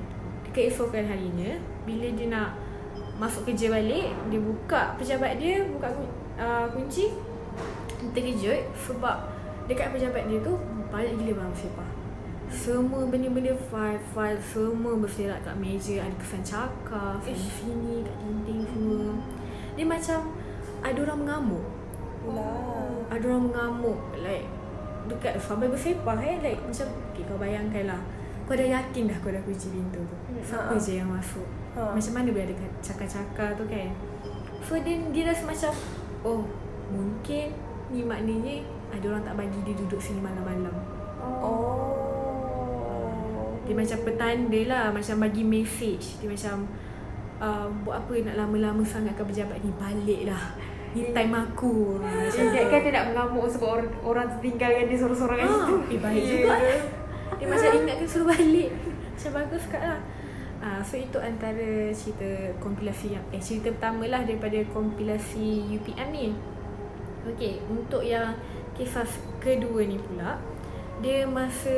Keesokan 0.54 1.10
harinya 1.10 1.58
bila 1.82 2.06
dia 2.14 2.30
nak 2.30 2.63
masuk 3.16 3.46
kerja 3.46 3.70
balik, 3.70 4.10
dia 4.30 4.40
buka 4.42 4.98
pejabat 4.98 5.38
dia, 5.38 5.62
buka 5.70 5.88
uh, 6.38 6.66
kunci. 6.74 7.14
Dia 8.02 8.08
terkejut 8.12 8.60
sebab 8.74 9.16
dekat 9.70 9.94
pejabat 9.94 10.28
dia 10.28 10.42
tu 10.42 10.58
banyak 10.90 11.14
gila 11.18 11.32
barang 11.40 11.52
bersepah. 11.54 11.90
Semua 12.52 13.08
benda-benda 13.08 13.56
file-file 13.72 14.38
semua 14.44 14.92
berselerak 15.00 15.40
kat 15.42 15.56
meja, 15.56 16.04
ada 16.04 16.14
kesan 16.20 16.42
cakar, 16.44 17.16
sini 17.24 17.48
sini 17.48 17.94
kat 18.04 18.16
dinding 18.20 18.62
semua. 18.68 19.16
Dia 19.74 19.86
macam 19.88 20.18
ada 20.84 20.98
orang 21.00 21.18
mengamuk. 21.24 21.64
Lah. 22.24 23.08
Ada 23.08 23.24
orang 23.24 23.44
mengamuk 23.48 23.98
like 24.20 24.46
dekat 25.04 25.36
sampai 25.36 25.68
bersepah 25.68 26.16
eh 26.24 26.40
like 26.40 26.60
macam 26.64 26.88
okay, 27.12 27.22
kau 27.28 27.36
bayangkan 27.36 27.92
lah 27.92 28.00
kau 28.44 28.52
dah 28.52 28.66
yakin 28.70 29.02
dah 29.06 29.16
kau 29.18 29.28
dah 29.28 29.40
kunci 29.40 29.66
pintu 29.68 29.98
tu 30.00 30.14
siapa 30.40 30.70
Ha. 30.70 30.76
je 30.76 30.92
yang 30.94 31.08
masuk 31.08 31.44
Ha. 31.72 31.90
macam 31.90 32.12
mana 32.12 32.28
boleh 32.28 32.44
ada 32.44 32.54
cakar-cakar 32.78 33.54
tu 33.54 33.64
kan 33.64 33.88
so 34.60 34.72
then 34.76 35.10
dia 35.10 35.24
rasa 35.24 35.42
macam 35.42 35.70
oh 36.22 36.40
mungkin 36.86 37.50
ni 37.88 38.00
maknanya 38.00 38.62
ada 38.88 39.04
orang 39.08 39.22
tak 39.22 39.34
bagi 39.34 39.58
dia 39.62 39.72
duduk 39.74 39.98
sini 39.98 40.20
malam-malam 40.20 40.72
Oh. 41.24 43.56
dia 43.64 43.72
macam 43.72 43.96
petanda 44.02 44.60
lah 44.66 44.84
macam 44.90 45.14
bagi 45.18 45.42
message 45.42 46.20
dia 46.20 46.26
macam 46.26 46.68
uh, 47.38 47.66
buat 47.80 47.98
apa 47.98 48.12
nak 48.22 48.34
lama-lama 48.38 48.82
sangat 48.82 49.14
ke 49.14 49.22
pejabat 49.24 49.58
ni 49.58 49.70
balik 49.72 50.28
lah 50.28 50.52
ni 50.92 51.10
time 51.10 51.32
aku 51.34 51.98
macam 51.98 52.42
Dia 52.46 52.64
kan 52.64 52.78
dia 52.78 52.90
nak 52.92 53.04
mengamuk 53.08 53.44
sebab 53.48 53.66
orang 53.72 53.88
orang 54.04 54.26
tertinggalkan 54.30 54.84
dia 54.86 54.94
sorang-sorang 54.94 55.36
kat 55.36 55.48
situ. 55.48 55.74
Ah, 55.74 55.82
eh 55.88 55.98
baik 55.98 56.22
juga 56.22 56.46
lah. 56.46 56.60
Dia 57.38 57.46
macam 57.50 57.70
ingatkan 57.74 58.08
suruh 58.08 58.28
balik. 58.28 58.70
Macam 59.14 59.30
bagus 59.42 59.64
kat 59.70 59.82
lah. 59.82 60.00
Ah, 60.64 60.80
so 60.80 60.96
itu 60.96 61.20
antara 61.20 61.92
cerita 61.92 62.56
kompilasi 62.56 63.12
yang 63.12 63.24
eh 63.28 63.42
cerita 63.42 63.68
pertama 63.76 64.08
lah 64.08 64.24
daripada 64.24 64.56
kompilasi 64.72 65.68
UPM 65.76 66.08
ni. 66.08 66.32
Okey, 67.28 67.60
untuk 67.68 68.00
yang 68.00 68.32
kisah 68.72 69.04
kedua 69.40 69.84
ni 69.84 70.00
pula 70.00 70.40
dia 71.02 71.26
masa 71.26 71.74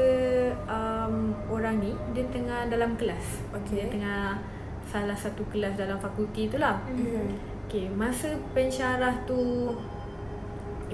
um, 0.68 1.32
orang 1.48 1.80
ni 1.82 1.92
dia 2.14 2.22
tengah 2.30 2.70
dalam 2.70 2.94
kelas. 2.94 3.42
Okey. 3.56 3.82
Dia 3.82 3.86
tengah 3.90 4.38
salah 4.86 5.18
satu 5.18 5.42
kelas 5.50 5.75
dalam 5.75 5.98
fakulti 5.98 6.46
tu 6.46 6.62
lah. 6.62 6.78
Mhm. 6.86 7.56
Okay, 7.66 7.90
masa 7.90 8.30
pensyarah 8.54 9.26
tu 9.26 9.75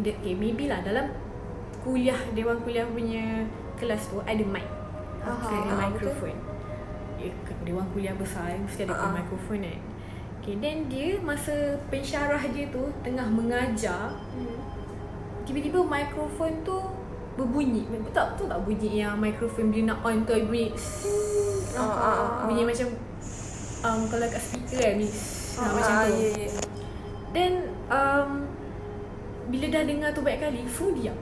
dia, 0.01 0.17
okay, 0.17 0.33
maybe 0.33 0.73
lah 0.73 0.81
dalam 0.81 1.13
kuliah, 1.85 2.17
dewan 2.33 2.57
kuliah 2.65 2.89
punya 2.89 3.45
kelas 3.83 4.07
tu 4.07 4.23
ada 4.23 4.45
mic. 4.47 4.67
Okay, 5.23 5.59
ada 5.59 5.75
aha, 5.75 5.91
mikrofon. 5.91 6.35
Eh, 7.19 7.35
ke- 7.43 7.63
dewan 7.63 7.87
kuliah 7.91 8.15
besar 8.15 8.55
kan, 8.55 8.63
mesti 8.63 8.87
ada 8.87 8.95
ah. 8.95 9.11
mikrofon 9.11 9.63
kan. 9.63 9.79
Okay, 10.39 10.55
then 10.59 10.87
dia 10.87 11.19
masa 11.19 11.55
pensyarah 11.87 12.43
dia 12.51 12.67
tu 12.71 12.83
tengah 13.03 13.27
mengajar, 13.27 14.15
tiba-tiba 15.43 15.83
mikrofon 15.83 16.63
tu 16.63 16.79
berbunyi. 17.35 17.87
Betul 17.87 18.35
betul 18.35 18.47
tak 18.51 18.61
bunyi 18.63 18.91
yang 19.01 19.15
mikrofon 19.17 19.71
bila 19.71 19.95
nak 19.95 20.05
on 20.05 20.23
tu 20.23 20.35
bunyi 20.43 20.69
ah, 21.73 21.81
ah. 21.81 22.45
bunyi 22.45 22.63
macam 22.69 22.93
um, 23.87 24.01
kalau 24.11 24.27
kat 24.29 24.43
speaker 24.43 24.79
kan 24.79 24.95
bunyi 24.99 25.11
Ah, 25.53 25.69
macam 25.69 25.95
tu. 26.09 26.17
ya. 26.17 26.49
Then 27.37 27.53
um, 27.93 28.49
Bila 29.49 29.69
dah 29.69 29.85
dengar 29.85 30.09
tu 30.13 30.25
banyak 30.25 30.41
kali 30.41 30.65
Semua 30.65 30.93
diam 30.97 31.19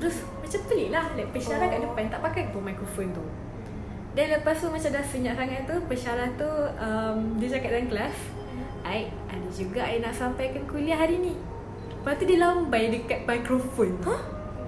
Terus 0.00 0.16
macam 0.50 0.66
pelik 0.66 0.90
lah 0.90 1.06
like, 1.14 1.30
Pensyarah 1.30 1.62
oh. 1.62 1.70
kat 1.70 1.80
depan 1.86 2.04
Tak 2.10 2.20
pakai 2.26 2.42
pun 2.50 2.62
mikrofon 2.66 3.06
tu 3.14 3.22
Dan 4.18 4.26
lepas 4.34 4.58
tu 4.58 4.66
macam 4.66 4.90
dah 4.90 5.04
senyap 5.06 5.38
sangat 5.38 5.62
tu 5.70 5.76
Pensyarah 5.86 6.28
tu 6.34 6.50
um, 6.74 7.18
Dia 7.38 7.46
cakap 7.54 7.70
dalam 7.70 7.86
kelas 7.86 8.16
I 8.82 9.06
ada 9.30 9.48
juga 9.54 9.86
I 9.86 10.02
nak 10.02 10.18
sampaikan 10.18 10.66
kuliah 10.66 10.98
hari 10.98 11.22
ni 11.22 11.38
Lepas 11.94 12.18
tu 12.18 12.26
dia 12.26 12.42
lambai 12.42 12.90
dekat 12.90 13.22
mikrofon 13.30 13.94
huh? 14.02 14.22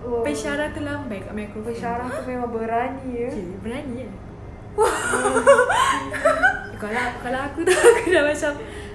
Oh. 0.07 0.23
Pensyarah 0.23 0.71
tu 0.71 0.87
lambai 0.87 1.19
kat 1.19 1.35
mikrofon 1.35 1.75
Pensyarah 1.75 2.07
tu 2.07 2.23
memang 2.31 2.51
berani 2.55 3.11
ya. 3.11 3.31
Okay, 3.35 3.51
berani 3.59 3.95
kan 4.07 4.13
kalau 6.81 7.05
kalau 7.21 7.41
aku 7.45 7.61
tu 7.61 7.75
aku 7.93 8.09
dah 8.09 8.25
macam 8.25 8.53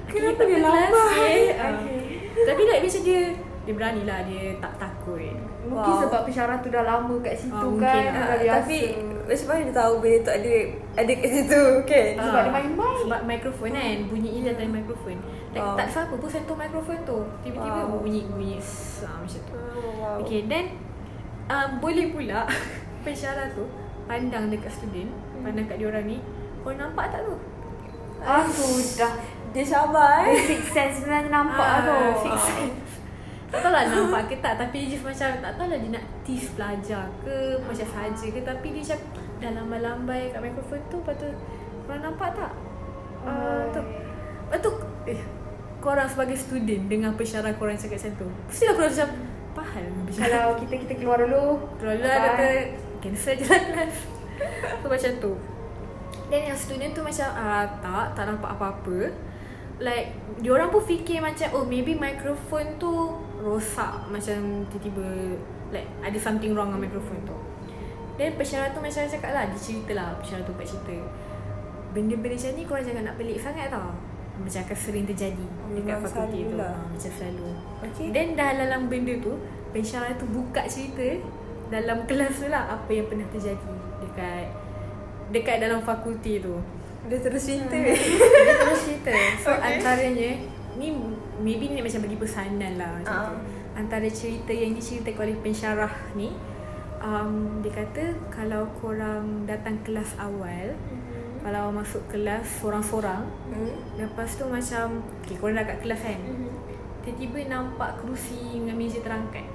Kenapa 0.07 0.41
dia 0.41 0.57
tak 0.57 0.71
lambai? 0.73 0.89
kelas, 0.89 1.11
eh. 1.21 1.47
Ah. 1.53 1.69
Okay. 1.77 2.01
Tapi 2.49 2.61
like 2.65 2.81
macam 2.87 3.01
dia 3.05 3.21
Dia 3.67 3.73
berani 3.75 4.01
lah 4.07 4.19
Dia 4.25 4.57
tak 4.57 4.73
takut 5.07 5.19
Mungkin 5.67 5.83
Wow. 5.89 5.99
sebab 6.01 6.21
pensyarah 6.23 6.57
tu 6.59 6.69
dah 6.69 6.83
lama 6.83 7.15
kat 7.19 7.35
situ 7.35 7.51
mungkin 7.51 7.83
kan. 7.83 8.03
lah. 8.07 8.39
Ah. 8.39 8.55
Tapi 8.57 8.79
macam 9.27 9.45
mana 9.45 9.59
dia 9.61 9.73
tahu 9.73 9.93
benda 9.99 10.17
tu 10.17 10.31
ada 10.33 10.53
ada 10.95 11.11
kat 11.13 11.29
situ 11.29 11.61
kan? 11.83 12.07
Sebab 12.17 12.31
Ah, 12.33 12.43
dia 12.45 12.53
main-main. 12.53 12.95
Sebab 13.03 13.21
mikrofon 13.25 13.69
kan 13.69 13.97
Bunyi 14.07 14.29
dia 14.39 14.53
dari 14.53 14.69
mikrofon 14.69 15.17
like, 15.51 15.59
Oh. 15.59 15.75
Tak 15.75 15.87
siapa 15.89 16.13
pun 16.13 16.29
sentuh 16.29 16.55
mikrofon 16.55 16.97
tu 17.03 17.19
Tiba-tiba 17.41 17.81
Wow. 17.85 17.99
bunyi 17.99 18.21
Bunyi 18.25 18.55
ah, 19.01 19.17
Macam 19.17 19.41
tu 19.41 19.53
Oh, 19.53 19.91
wow. 19.97 20.15
Okay 20.23 20.45
then 20.45 20.65
um, 21.47 21.69
Boleh 21.77 22.07
pula 22.09 22.47
Pensyarah 23.03 23.51
tu 23.51 23.67
Pandang 24.05 24.47
dekat 24.47 24.71
student 24.71 25.11
Pandang 25.37 25.67
kat 25.67 25.77
diorang 25.77 26.03
ni 26.03 26.23
Korang 26.63 26.79
nampak 26.85 27.11
tak 27.11 27.23
tu? 27.23 27.35
Ah, 28.17 28.41
sudah. 28.43 29.13
Dia 29.47 29.63
sabar 29.63 30.25
eh. 30.25 30.35
six 30.41 30.59
sense 30.67 30.99
sebenarnya 30.99 31.29
nampak 31.29 31.63
Ah, 31.63 31.79
tu. 31.81 31.95
six 32.23 32.35
sense. 32.41 32.75
Tak 33.47 33.63
tahu 33.63 33.71
lah 33.71 33.83
nampak 33.87 34.21
ke 34.27 34.35
tak 34.43 34.59
Tapi 34.59 34.75
dia 34.83 34.99
just 34.99 35.07
macam 35.07 35.29
Tak 35.39 35.51
tahu 35.55 35.67
lah 35.71 35.79
dia 35.79 35.89
nak 35.95 36.05
tease 36.27 36.51
pelajar 36.51 37.07
ke 37.23 37.55
Macam 37.63 37.87
saja 37.87 38.25
ke 38.27 38.39
Tapi 38.43 38.67
dia 38.75 38.81
macam 38.83 38.99
Dah 39.39 39.51
lambai-lambai 39.55 40.21
kat 40.35 40.39
mikrofon 40.43 40.79
tu 40.91 40.97
Lepas 40.99 41.15
tu 41.15 41.29
Korang 41.87 42.01
nampak 42.03 42.29
tak? 42.35 42.51
Uh, 43.23 43.63
tu 43.71 43.81
Lepas 44.51 44.59
tu 44.59 44.71
eh, 45.07 45.21
Korang 45.79 46.09
sebagai 46.11 46.35
student 46.35 46.83
Dengan 46.91 47.15
pensyarah 47.15 47.55
korang 47.55 47.79
cakap 47.79 47.95
macam 48.03 48.13
tu 48.19 48.27
Mestilah 48.51 48.73
korang 48.75 48.91
macam 48.91 49.09
pensyarah 49.55 50.39
Kalau 50.43 50.53
kita 50.59 50.73
kita 50.83 50.93
keluar 50.99 51.17
dulu. 51.23 51.45
Keluar 51.79 51.95
lah 52.03 52.11
Bye. 52.11 52.25
kata 52.27 52.47
Cancel 52.99 53.33
je 53.39 53.45
lah 53.47 53.59
kelas 53.71 53.95
So 54.83 54.85
macam 54.91 55.11
tu 55.23 55.31
Dan 56.27 56.41
yang 56.51 56.57
student 56.59 56.91
tu 56.91 56.99
macam 56.99 57.27
ah, 57.31 57.63
Tak 57.79 58.05
Tak 58.19 58.23
nampak 58.27 58.51
apa-apa 58.59 59.26
Like 59.77 60.13
Diorang 60.41 60.73
pun 60.73 60.81
fikir 60.81 61.21
macam 61.21 61.47
Oh 61.53 61.65
maybe 61.65 61.93
microphone 61.93 62.77
tu 62.81 63.13
Rosak. 63.41 64.09
Macam 64.09 64.65
tiba-tiba 64.73 65.37
Like 65.69 65.87
ada 66.01 66.17
something 66.17 66.57
wrong 66.57 66.73
dengan 66.73 66.89
microphone 66.89 67.21
tu. 67.27 67.37
Dan 68.17 68.33
pensyarah 68.33 68.73
tu 68.73 68.81
macam 68.81 69.05
cakap 69.05 69.31
lah. 69.33 69.43
Dia 69.45 69.59
cerita 69.61 69.91
lah 69.93 70.09
Pensyarah 70.17 70.43
tu 70.45 70.53
buat 70.57 70.67
cerita. 70.67 70.97
Benda-benda 71.93 72.35
macam 72.37 72.51
ni 72.57 72.63
Korang 72.65 72.85
jangan 72.85 73.03
nak 73.05 73.15
pelik 73.21 73.37
sangat 73.37 73.67
tau. 73.69 73.89
Macam 74.37 74.61
akan 74.69 74.77
sering 74.77 75.05
terjadi 75.09 75.47
Dekat 75.73 75.97
Memang 75.97 76.01
fakulti 76.05 76.39
selalu 76.45 76.53
tu 76.53 76.57
lah. 76.61 76.73
Ah, 76.77 76.85
Macam 76.93 77.11
selalu. 77.17 77.49
Okay. 77.89 78.07
Dan 78.13 78.27
dalam 78.37 78.81
benda 78.85 79.13
tu 79.17 79.33
Pensyarah 79.73 80.13
tu 80.17 80.25
buka 80.29 80.61
cerita 80.69 81.07
Dalam 81.73 82.05
kelas 82.05 82.33
tu 82.37 82.47
lah 82.49 82.69
Apa 82.69 82.89
yang 82.93 83.09
pernah 83.09 83.25
terjadi 83.33 83.73
Dekat 83.97 84.45
Dekat 85.33 85.57
dalam 85.59 85.81
fakulti 85.81 86.37
tu 86.37 86.53
Dia 87.07 87.19
terus 87.19 87.39
cerita. 87.41 87.71
Dia 87.73 87.95
terus 88.57 88.81
cerita 88.83 89.11
So 89.37 89.49
Okay. 89.49 89.63
antaranya 89.73 90.31
Ni 90.75 90.93
maybe 91.37 91.65
ni 91.67 91.79
macam 91.79 92.03
bagi 92.03 92.15
pesanan 92.15 92.73
lah 92.75 92.91
macam 92.93 93.09
Ah. 93.09 93.25
tu. 93.27 93.35
Antara 93.75 94.07
cerita 94.07 94.51
yang 94.51 94.71
diceritakan 94.71 95.23
oleh 95.23 95.37
pensyarah 95.39 95.93
ni 96.13 96.33
um, 96.99 97.31
Dia 97.59 97.71
kata 97.75 98.03
Kalau 98.27 98.67
korang 98.75 99.43
datang 99.43 99.79
kelas 99.81 100.17
awal 100.17 100.73
Mhm. 100.73 101.41
Kalau 101.41 101.71
masuk 101.71 102.03
kelas 102.07 102.43
sorang-sorang 102.59 103.23
Hmm. 103.47 103.73
Lepas 103.95 104.35
tu 104.35 104.43
macam 104.45 104.85
Okay 105.19 105.35
korang 105.35 105.55
dah 105.55 105.65
kat 105.65 105.79
kelas 105.79 106.01
kan 106.01 106.19
Mhm. 106.19 106.49
Tiba-tiba 107.01 107.39
nampak 107.47 107.97
kerusi 107.97 108.35
dengan 108.53 108.75
meja 108.75 108.99
terangkat 108.99 109.47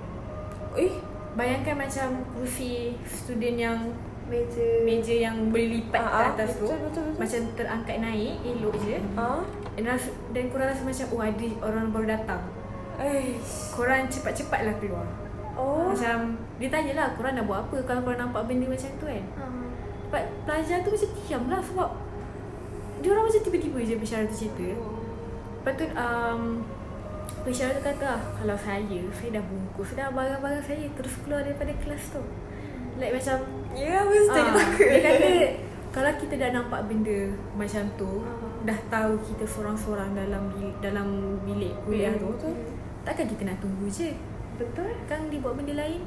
Eh, 0.73 0.93
Bayangkan 1.33 1.77
macam 1.79 2.09
kerusi 2.31 2.93
student 3.07 3.57
yang 3.59 3.79
Meja. 4.33 4.69
meja 4.81 5.15
yang 5.29 5.53
boleh 5.53 5.69
lipat 5.77 6.01
ke 6.01 6.17
ah, 6.17 6.33
atas 6.33 6.57
tu 6.57 6.65
betul, 6.65 6.89
betul, 6.89 7.05
betul. 7.05 7.21
macam 7.21 7.41
terangkat 7.53 7.97
naik 8.01 8.35
elok 8.41 8.75
je 8.81 8.97
ah. 9.13 9.45
dan, 9.77 9.85
rasa, 9.93 10.09
dan 10.33 10.45
korang 10.49 10.69
rasa 10.73 10.83
macam 10.83 11.07
oh 11.13 11.21
ada 11.21 11.49
orang 11.61 11.87
baru 11.93 12.07
datang 12.17 12.43
Eh. 12.97 13.37
korang 13.73 14.09
cepat-cepatlah 14.09 14.77
keluar 14.81 15.05
Oh. 15.53 15.93
macam 15.93 16.41
dia 16.57 16.73
tanyalah 16.73 17.13
korang 17.13 17.37
nak 17.37 17.45
buat 17.45 17.69
apa 17.69 17.77
kalau 17.85 18.01
korang 18.01 18.25
nampak 18.25 18.49
benda 18.49 18.65
macam 18.65 18.89
tu 18.97 19.05
kan 19.05 19.25
Ah. 19.37 19.69
But 20.09 20.25
pelajar 20.45 20.81
tu 20.81 20.89
macam 20.89 21.09
diam 21.13 21.43
lah 21.49 21.61
sebab 21.61 21.89
dia 23.01 23.09
orang 23.13 23.25
macam 23.29 23.41
tiba-tiba 23.43 23.79
je 23.81 23.95
pensyarah 23.97 24.25
tu 24.25 24.37
cerita 24.39 24.65
Lepas 25.61 25.73
tu 25.77 25.85
um, 25.93 26.41
pensyarah 27.43 27.75
tu 27.75 27.83
kata 27.83 28.07
ah, 28.09 28.21
kalau 28.33 28.57
saya 28.57 29.01
saya 29.13 29.29
dah 29.37 29.45
bungkus 29.45 29.93
dah 29.93 30.09
barang-barang 30.09 30.65
saya 30.65 30.89
terus 30.97 31.15
keluar 31.21 31.45
daripada 31.45 31.73
kelas 31.81 32.17
tu 32.17 32.23
like 32.97 33.13
macam 33.13 33.37
Ya, 33.75 33.97
mesti 34.03 34.39
Ah, 34.39 34.53
takut. 34.53 34.87
Dia 34.87 35.01
kata 35.01 35.31
kalau 35.91 36.13
kita 36.17 36.35
dah 36.37 36.51
nampak 36.53 36.81
benda 36.87 37.19
macam 37.53 37.85
tu, 37.95 38.11
Ah. 38.21 38.37
dah 38.63 38.79
tahu 38.89 39.13
kita 39.23 39.45
seorang-seorang 39.45 40.13
dalam 40.13 40.49
bilik, 40.51 40.75
dalam 40.79 41.09
bilik 41.43 41.73
kuliah 41.83 42.13
tu, 42.15 42.29
Betul. 42.31 42.55
takkan 43.03 43.27
kita 43.27 43.43
nak 43.45 43.59
tunggu 43.59 43.87
je. 43.87 44.13
Betul? 44.55 44.93
Kan 45.05 45.29
dia 45.29 45.39
buat 45.39 45.55
benda 45.55 45.75
lain. 45.75 46.01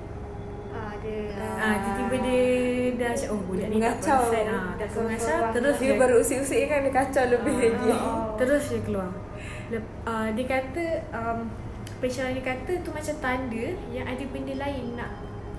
Ah, 0.69 0.91
ada. 0.91 1.15
Ah, 1.55 1.75
tiba-tiba 1.79 2.15
dia 2.21 2.41
dah 2.97 3.11
macam 3.11 3.29
oh 3.29 3.41
budak 3.45 3.67
ni 3.69 3.77
tak 3.77 3.95
konsen. 3.95 4.45
Ah, 4.45 4.75
Seorang-seorang. 4.75 5.05
mengacau 5.05 5.53
terus 5.53 5.75
Dia 5.79 5.93
baru 5.95 6.15
usik-usik 6.19 6.61
kan 6.65 6.79
dia 6.81 6.91
kacau 6.91 7.25
lebih 7.29 7.55
Ah. 7.55 7.61
lagi. 7.63 7.89
Oh. 7.91 8.25
Terus 8.35 8.63
dia 8.67 8.81
keluar. 8.81 9.09
Lep, 9.65 9.83
uh, 10.03 10.27
dia 10.29 10.45
kata 10.45 10.83
um, 11.11 11.39
pensyarah 11.97 12.31
ni 12.31 12.41
kata 12.41 12.71
tu 12.83 12.89
macam 12.91 13.15
tanda 13.17 13.65
yang 13.89 14.05
ada 14.05 14.23
benda 14.27 14.53
lain 14.53 14.85
nak 14.93 15.09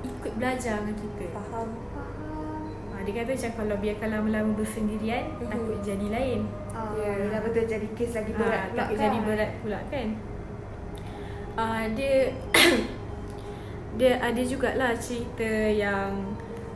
ikut 0.03 0.33
belajar 0.37 0.79
dengan 0.79 0.95
kita. 0.95 1.25
Faham. 1.33 1.69
Uh, 3.07 3.12
dia 3.12 3.23
kata 3.23 3.31
macam 3.33 3.53
kalau 3.57 3.77
biarkan 3.79 4.09
lama-lama 4.11 4.51
bersendirian 4.53 5.25
Mhm. 5.33 5.47
takut 5.47 5.79
jadi 5.81 6.07
lain. 6.09 6.40
Ah, 6.69 6.90
Ya. 6.92 7.31
dah 7.31 7.40
betul 7.40 7.62
jadi 7.64 7.87
kes 7.95 8.11
lagi 8.12 8.33
berat 8.33 8.51
Ah, 8.51 8.66
pula 8.66 8.81
takut 8.83 8.90
kan? 8.92 9.03
jadi 9.07 9.19
berat 9.23 9.51
pula 9.62 9.79
kan. 9.87 10.09
Uh, 11.57 11.83
dia 11.95 12.14
dia 13.97 14.12
ada 14.19 14.42
jugalah 14.42 14.90
cerita 14.92 15.47
yang 15.71 16.11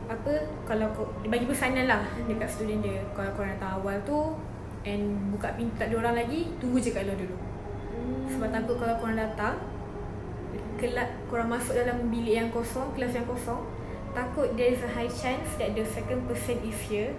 apa 0.07 0.31
kalau 0.65 0.87
dia 1.21 1.29
bagi 1.29 1.45
pesanan 1.45 1.85
lah 1.85 1.99
dekat 2.25 2.47
student 2.47 2.79
dia 2.79 2.97
kalau 3.11 3.31
korang 3.31 3.51
datang 3.53 3.77
awal 3.77 3.95
tu 4.01 4.35
and 4.81 5.03
buka 5.29 5.53
pintu 5.53 5.75
tak 5.77 5.87
ada 5.87 5.99
orang 5.99 6.15
lagi 6.17 6.49
tunggu 6.57 6.79
je 6.79 6.89
kat 6.89 7.05
luar 7.05 7.15
dulu 7.15 7.35
Hmm. 7.91 8.25
sebab 8.25 8.49
takut 8.49 8.75
kalau 8.77 8.95
korang 8.97 9.15
datang 9.15 9.55
kelas 10.75 11.07
korang 11.27 11.47
masuk 11.47 11.75
dalam 11.75 12.07
bilik 12.07 12.33
yang 12.33 12.49
kosong 12.49 12.89
kelas 12.91 13.13
yang 13.13 13.23
kosong 13.25 13.61
takut 14.11 14.49
there 14.53 14.69
is 14.69 14.81
a 14.81 14.89
high 14.89 15.07
chance 15.07 15.47
that 15.55 15.71
the 15.71 15.83
second 15.83 16.23
person 16.25 16.59
is 16.61 16.77
here 16.85 17.11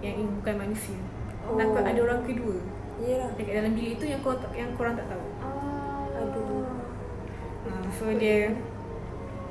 yang 0.00 0.16
ini 0.16 0.28
bukan 0.40 0.54
manusia 0.58 0.96
oh. 1.44 1.56
takut 1.56 1.82
ada 1.82 2.00
orang 2.02 2.22
kedua 2.22 2.56
Yalah. 2.96 3.28
dekat 3.36 3.54
dalam 3.54 3.72
bilik 3.72 3.94
tu 4.00 4.06
yang 4.06 4.20
kau 4.20 4.32
yang 4.52 4.72
korang 4.72 4.96
tak 4.96 5.04
tahu 5.06 5.24
Ah. 5.38 6.08
Aduh. 6.16 6.64
uh, 7.68 7.84
so 7.92 8.08
dia 8.10 8.56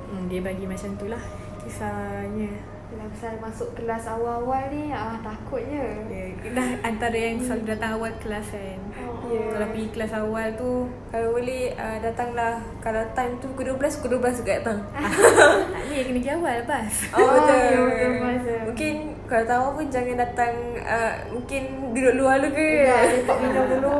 hmm, 0.10 0.26
dia 0.26 0.42
bagi 0.42 0.66
macam 0.66 0.98
tu 0.98 1.06
lah 1.06 1.22
kisahnya 1.62 2.50
Dalam 2.86 3.10
pasal 3.12 3.34
masuk 3.38 3.70
kelas 3.74 4.06
awal-awal 4.08 4.70
ni, 4.70 4.90
ah 4.90 5.18
takutnya. 5.20 6.06
dia 6.06 6.38
dah 6.54 6.70
antara 6.86 7.18
yang 7.18 7.38
selalu 7.38 7.74
datang 7.74 7.98
awal 7.98 8.14
kelas 8.18 8.46
kan 8.50 8.82
Oh. 8.98 9.05
Ya. 9.26 9.42
kalau 9.52 9.68
pergi 9.74 9.88
kelas 9.92 10.14
awal 10.14 10.48
tu 10.54 10.86
Kalau 11.10 11.28
boleh 11.34 11.74
uh, 11.74 11.98
datanglah 11.98 12.62
Kalau 12.84 13.02
time 13.18 13.34
tu 13.42 13.50
pukul 13.54 13.74
12 13.74 14.00
Pukul 14.00 14.22
12 14.22 14.42
juga 14.46 14.54
datang 14.62 14.80
tak 15.74 15.84
ni 15.90 15.96
kena 16.06 16.14
pergi 16.22 16.32
awal 16.38 16.58
bas 16.70 16.94
Oh 17.16 17.28
betul 17.34 17.60
ya, 17.74 17.80
betul. 17.82 18.60
Mungkin 18.70 18.94
Kalau 19.26 19.46
tahu 19.50 19.66
pun 19.82 19.86
Jangan 19.90 20.16
datang 20.20 20.54
uh, 20.84 21.14
Mungkin 21.34 21.62
duduk 21.96 22.14
luar 22.22 22.38
dulu 22.44 22.54
ke 22.54 22.68
Ya, 22.86 22.98
lepak 23.18 23.38
minum 23.42 23.66
dulu. 23.72 23.98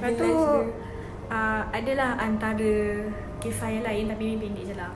Lepas 0.00 0.12
tu 0.16 0.30
uh, 1.30 1.62
adalah 1.70 2.18
antara 2.18 2.74
kisah 3.40 3.68
yang 3.72 3.84
lain 3.86 4.04
tapi 4.10 4.22
ni 4.32 4.36
pendek 4.36 4.64
je 4.68 4.74
lah. 4.76 4.92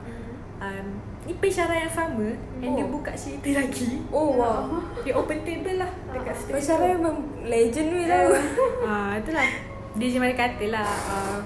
Um, 0.61 0.87
ni 1.25 1.33
pensyarah 1.33 1.73
yang 1.75 1.89
sama 1.89 2.27
and 2.59 2.71
dia 2.71 2.81
Oh. 2.81 2.91
buka 2.91 3.11
cerita 3.11 3.49
lagi. 3.55 3.97
Oh 4.07 4.35
wow 4.35 4.69
Dia 5.01 5.13
open 5.13 5.41
table 5.41 5.75
lah 5.75 5.89
dekat 6.07 6.35
stage 6.37 6.69
tu. 6.69 6.77
memang 6.77 7.17
Legend 7.41 7.89
ni 7.91 8.03
tau 8.05 8.29
Ah, 8.85 9.17
itulah. 9.17 9.47
Dia 9.93 10.07
je 10.07 10.17
mana 10.17 10.33
kata 10.33 10.65
lah 10.67 10.85
uh, 10.85 11.39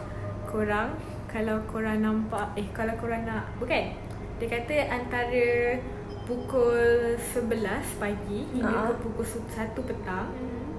korang 0.43 0.91
kalau 1.25 1.61
korang 1.63 1.97
nampak 1.97 2.51
eh 2.55 2.67
kalau 2.69 2.91
korang 2.95 3.21
nak 3.21 3.45
bukan 3.55 3.93
dia 4.35 4.47
kata 4.47 4.75
antara 4.89 5.77
pukul 6.23 7.13
11 7.15 7.61
pagi 7.95 8.49
hingga 8.51 8.67
Ah. 8.67 8.85
ke 8.89 8.99
pukul 8.99 9.23
1 9.23 9.47
petang 9.79 10.27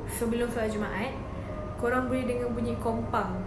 sebelum 0.09 0.47
solat 0.47 0.69
Jumaat 0.69 1.15
korang 1.77 2.05
boleh 2.05 2.25
dengar 2.25 2.51
bunyi 2.51 2.75
kompang 2.77 3.41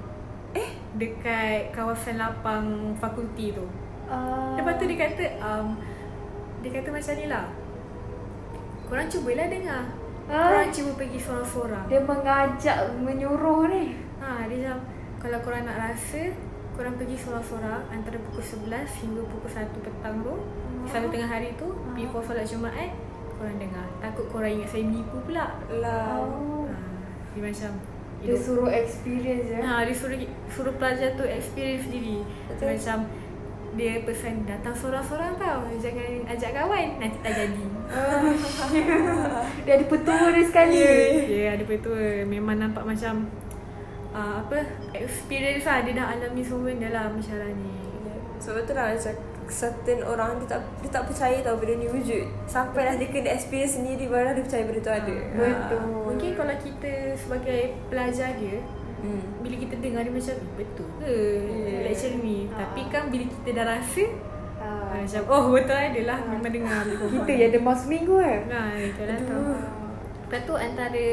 eh 0.51 0.65
dekat 0.93 1.69
kawasan 1.69 2.17
lapang 2.17 2.65
fakulti 2.95 3.51
tu 3.51 3.67
Ah. 4.11 4.55
lepas 4.59 4.75
tu 4.77 4.85
dia 4.87 4.97
kata 4.99 5.25
um, 5.39 5.79
dia 6.59 6.71
kata 6.75 6.89
macam 6.91 7.13
ni 7.15 7.27
lah 7.27 7.45
Korang 8.93 9.09
cubalah 9.09 9.47
dengar. 9.49 9.83
Ah. 10.29 10.53
Korang 10.53 10.69
cuba 10.69 10.91
pergi 11.01 11.17
seorang-seorang. 11.17 11.85
Dia 11.89 12.01
mengajak 12.05 12.77
menyuruh 13.01 13.65
ni. 13.73 13.97
Ha, 14.21 14.45
dia 14.45 14.69
macam 14.69 14.77
kalau 15.17 15.37
korang 15.41 15.65
nak 15.65 15.81
rasa, 15.81 16.29
korang 16.77 16.93
pergi 17.01 17.17
seorang-seorang 17.17 17.89
antara 17.89 18.21
pukul 18.21 18.45
11 18.69 19.01
hingga 19.01 19.21
pukul 19.33 19.49
1 19.49 19.65
petang 19.81 20.15
tu. 20.21 20.35
Selalu 20.85 21.07
tengah 21.09 21.29
hari 21.31 21.49
tu, 21.55 21.73
before 21.95 22.21
solat 22.21 22.45
Jumaat, 22.45 22.93
korang 23.41 23.57
dengar. 23.57 23.87
Takut 24.03 24.29
korang 24.29 24.51
ingat 24.51 24.69
saya 24.69 24.83
menipu 24.85 25.17
pula. 25.25 25.57
Lah. 25.73 26.19
Oh. 26.21 26.69
Ha, 26.69 26.77
dia 27.33 27.41
macam 27.49 27.71
Dia 28.23 28.37
suruh 28.39 28.71
experience 28.71 29.47
ya. 29.51 29.59
Ha, 29.65 29.83
dia 29.83 29.95
suruh 29.97 30.15
suruh 30.53 30.75
pelajar 30.77 31.17
tu 31.17 31.25
experience. 31.25 31.89
Betul. 31.89 32.77
Macam 32.77 32.97
dia 33.73 34.05
pesan 34.05 34.45
datang 34.45 34.73
seorang-seorang 34.77 35.33
tau. 35.41 35.65
Jangan 35.81 36.29
ajak 36.29 36.51
kawan, 36.53 36.87
nanti 37.01 37.17
tak 37.25 37.33
jadi. 37.33 37.63
Dia 39.65 39.73
ada 39.77 39.85
petua 39.85 40.33
dia 40.33 40.45
sekali. 40.45 40.77
Dia 40.81 41.29
yeah, 41.29 41.51
ada 41.53 41.63
betul. 41.65 42.25
Memang 42.25 42.57
nampak 42.57 42.83
macam 42.85 43.29
uh, 44.13 44.41
apa 44.41 44.65
experience 44.97 45.65
lah 45.65 45.85
dia 45.85 45.93
dah 45.97 46.07
alami 46.15 46.41
semua 46.41 46.73
benda 46.73 46.89
lah 46.89 47.05
masyarakat 47.13 47.53
ni. 47.53 47.73
So 48.41 48.57
betul 48.57 48.77
lah 48.77 48.93
macam 48.93 49.13
certain 49.51 49.99
orang 50.01 50.39
dia 50.41 50.57
tak 50.57 50.61
dia 50.81 50.89
tak 50.89 51.03
percaya 51.05 51.37
tau 51.45 51.57
benda 51.59 51.73
ni 51.77 51.87
wujud. 51.89 52.25
Sampai 52.49 52.87
dah 52.87 52.95
dia 52.97 53.07
kena 53.09 53.29
experience 53.35 53.77
sendiri 53.77 54.09
baru 54.09 54.37
dia 54.37 54.43
percaya 54.45 54.63
benda 54.65 54.81
tu 54.81 54.93
ada. 54.93 55.17
Betul. 55.37 55.81
Mungkin 56.13 56.31
kalau 56.33 56.55
kita 56.57 56.91
sebagai 57.19 57.61
pelajar 57.89 58.31
dia 58.37 58.57
Hmm. 59.03 59.19
bila 59.43 59.55
kita 59.59 59.75
dengar 59.77 60.01
dia 60.01 60.13
macam 60.13 60.31
"Eh, 60.33 60.51
betul 60.55 60.87
ke 60.95 61.11
Yeah. 61.43 61.81
lecture 61.83 62.15
ni 62.17 62.47
tapi 62.49 62.81
kan 62.87 63.11
bila 63.11 63.23
kita 63.27 63.49
dah 63.53 63.65
rasa 63.69 64.05
Ah, 64.55 64.95
macam 64.95 65.23
oh 65.27 65.43
betul 65.51 65.75
ada 65.75 66.01
lah 66.07 66.23
memang 66.23 66.47
dengar 66.47 66.87
kita 67.19 67.31
yang 67.33 67.51
demam 67.51 67.75
seminggu 67.75 68.15
eh. 68.17 68.47
Nah, 68.47 68.71
itu 68.73 69.03
lah 69.03 69.19
tu. 69.19 69.35
Lepas 70.23 70.39
tu 70.47 70.53
antara 70.55 71.07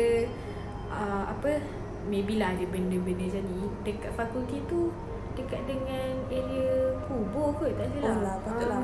uh, 0.87 1.25
apa 1.27 1.59
maybe 2.07 2.39
lah 2.39 2.55
ada 2.55 2.63
benda-benda 2.65 3.27
macam 3.27 3.43
ni 3.43 3.67
dekat 3.83 4.13
fakulti 4.15 4.63
tu 4.71 4.95
dekat 5.35 5.67
dengan 5.67 6.15
area 6.31 6.95
kubur 7.03 7.59
ke 7.59 7.75
tak 7.75 7.91
silap. 7.91 8.07
Oh 8.07 8.23
lah 8.23 8.37
patutlah. 8.39 8.83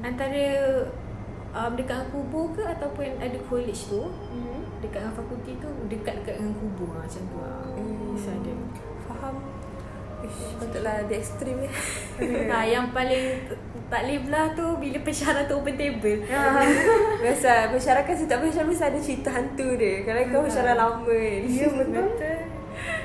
Antara 0.00 0.44
um, 1.50 1.72
dekat 1.74 2.06
kubur 2.10 2.50
ke 2.54 2.62
ataupun 2.62 3.18
ada 3.18 3.38
college 3.46 3.90
tu 3.90 4.02
Hmm. 4.30 4.62
dekat 4.80 5.04
dengan 5.04 5.14
fakulti 5.14 5.52
tu 5.60 5.68
dekat-dekat 5.86 6.34
dengan 6.40 6.54
kubur 6.56 6.90
lah, 6.96 7.04
macam 7.04 7.22
tu 7.26 7.36
lah. 7.38 7.60
Hmm. 7.74 8.14
Bisa 8.16 8.30
ada. 8.32 8.52
Faham. 9.06 9.34
Ish, 10.20 10.52
patutlah 10.60 10.96
dia 11.08 11.16
ekstrim 11.16 11.56
eh. 11.64 11.72
Nah, 12.44 12.62
yang 12.76 12.92
paling 12.92 13.40
tak 13.90 14.06
boleh 14.06 14.20
belah 14.22 14.46
tu 14.54 14.66
bila 14.78 14.98
pensyarah 15.02 15.42
tu 15.48 15.58
open 15.58 15.74
table. 15.74 16.22
Biasa 17.18 17.72
masyarakat 17.74 18.14
setiap 18.14 18.38
masyarakat 18.38 18.68
mesti 18.68 18.84
ada 18.86 19.00
cerita 19.02 19.28
hantu 19.34 19.74
dia. 19.74 20.06
Kalau 20.06 20.20
kau 20.30 20.42
masyarakat 20.46 20.76
lama 20.78 21.16
ni. 21.42 21.58
Ya 21.58 21.66
betul. 21.74 22.04
Betul. 22.06 22.38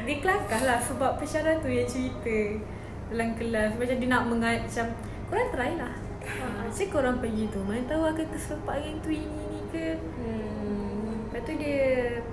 Dia 0.05 0.15
kelakar 0.21 0.62
lah 0.62 0.77
sebab 0.77 1.17
pensyarah 1.17 1.58
tu 1.58 1.73
yang 1.73 1.89
cerita 1.89 2.38
dalam 3.10 3.34
kelas. 3.34 3.73
Macam 3.73 3.95
dia 3.97 4.10
nak 4.12 4.23
mengacam. 4.29 4.88
Korang 5.25 5.49
try 5.49 5.71
lah. 5.73 5.93
Ha, 6.26 6.66
Cik 6.74 6.90
korang 6.90 7.22
pergi 7.22 7.46
tu. 7.54 7.62
Mana 7.62 7.86
tahu 7.86 8.04
akan 8.10 8.26
terserpak 8.34 8.82
dengan 8.82 8.98
tu 9.06 9.10
ini 9.14 9.44
ni 9.50 9.62
ke. 9.70 9.96
Hmm. 10.18 11.30
Lepas 11.30 11.42
tu 11.46 11.54
dia 11.62 11.80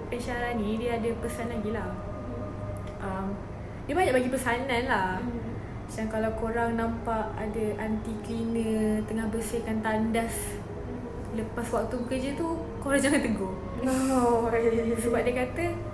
pensyarah 0.08 0.52
ni 0.56 0.80
dia 0.80 0.96
ada 0.96 1.10
pesan 1.20 1.46
lagi 1.52 1.70
lah. 1.70 1.88
Um, 3.02 3.36
dia 3.84 3.94
banyak 3.94 4.14
bagi 4.14 4.30
pesanan 4.32 4.82
lah. 4.88 5.20
Macam 5.20 6.06
kalau 6.08 6.30
korang 6.40 6.72
nampak 6.80 7.36
ada 7.36 7.64
anti 7.76 8.14
cleaner 8.24 9.04
tengah 9.04 9.28
bersihkan 9.28 9.84
tandas 9.84 10.56
lepas 11.32 11.64
waktu 11.72 11.96
bekerja 12.04 12.30
tu, 12.36 12.60
korang 12.80 13.00
jangan 13.04 13.20
tegur. 13.20 13.52
Oh, 13.82 14.48
Sebab 15.00 15.20
dia 15.24 15.44
kata 15.44 15.92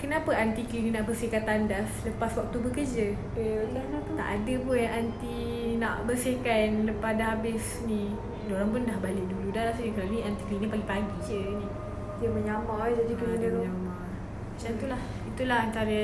Kenapa 0.00 0.32
anti 0.32 0.64
cleaner 0.64 0.96
nak 0.96 1.12
bersihkan 1.12 1.44
tandas 1.44 2.08
lepas 2.08 2.32
waktu 2.32 2.56
bekerja? 2.56 3.12
Eh. 3.36 3.68
Tak 4.16 4.28
ada 4.32 4.54
pun 4.64 4.72
yang 4.72 5.04
anti 5.04 5.59
nak 5.80 6.04
bersihkan 6.04 6.84
lepas 6.84 7.16
dah 7.16 7.34
habis 7.34 7.80
ni. 7.88 8.12
Diorang 8.44 8.68
pun 8.68 8.84
dah 8.84 9.00
balik 9.00 9.24
dulu 9.24 9.48
dah 9.48 9.72
rasa 9.72 9.80
kalau 9.80 10.12
ni 10.12 10.20
anti 10.20 10.44
cleaner 10.44 10.68
pagi-pagi 10.68 11.16
je 11.24 11.40
ni. 11.56 11.68
dia 12.20 12.28
menyamar 12.28 12.92
eh, 12.92 13.00
jadi 13.00 13.12
Ha, 13.16 13.20
kena 13.24 13.34
dia 13.40 13.48
tu. 13.48 13.60
menyamar. 13.64 13.96
Macam 14.52 14.72
tu 14.76 14.86
lah. 14.92 15.02
Itulah 15.24 15.58
antara 15.64 16.00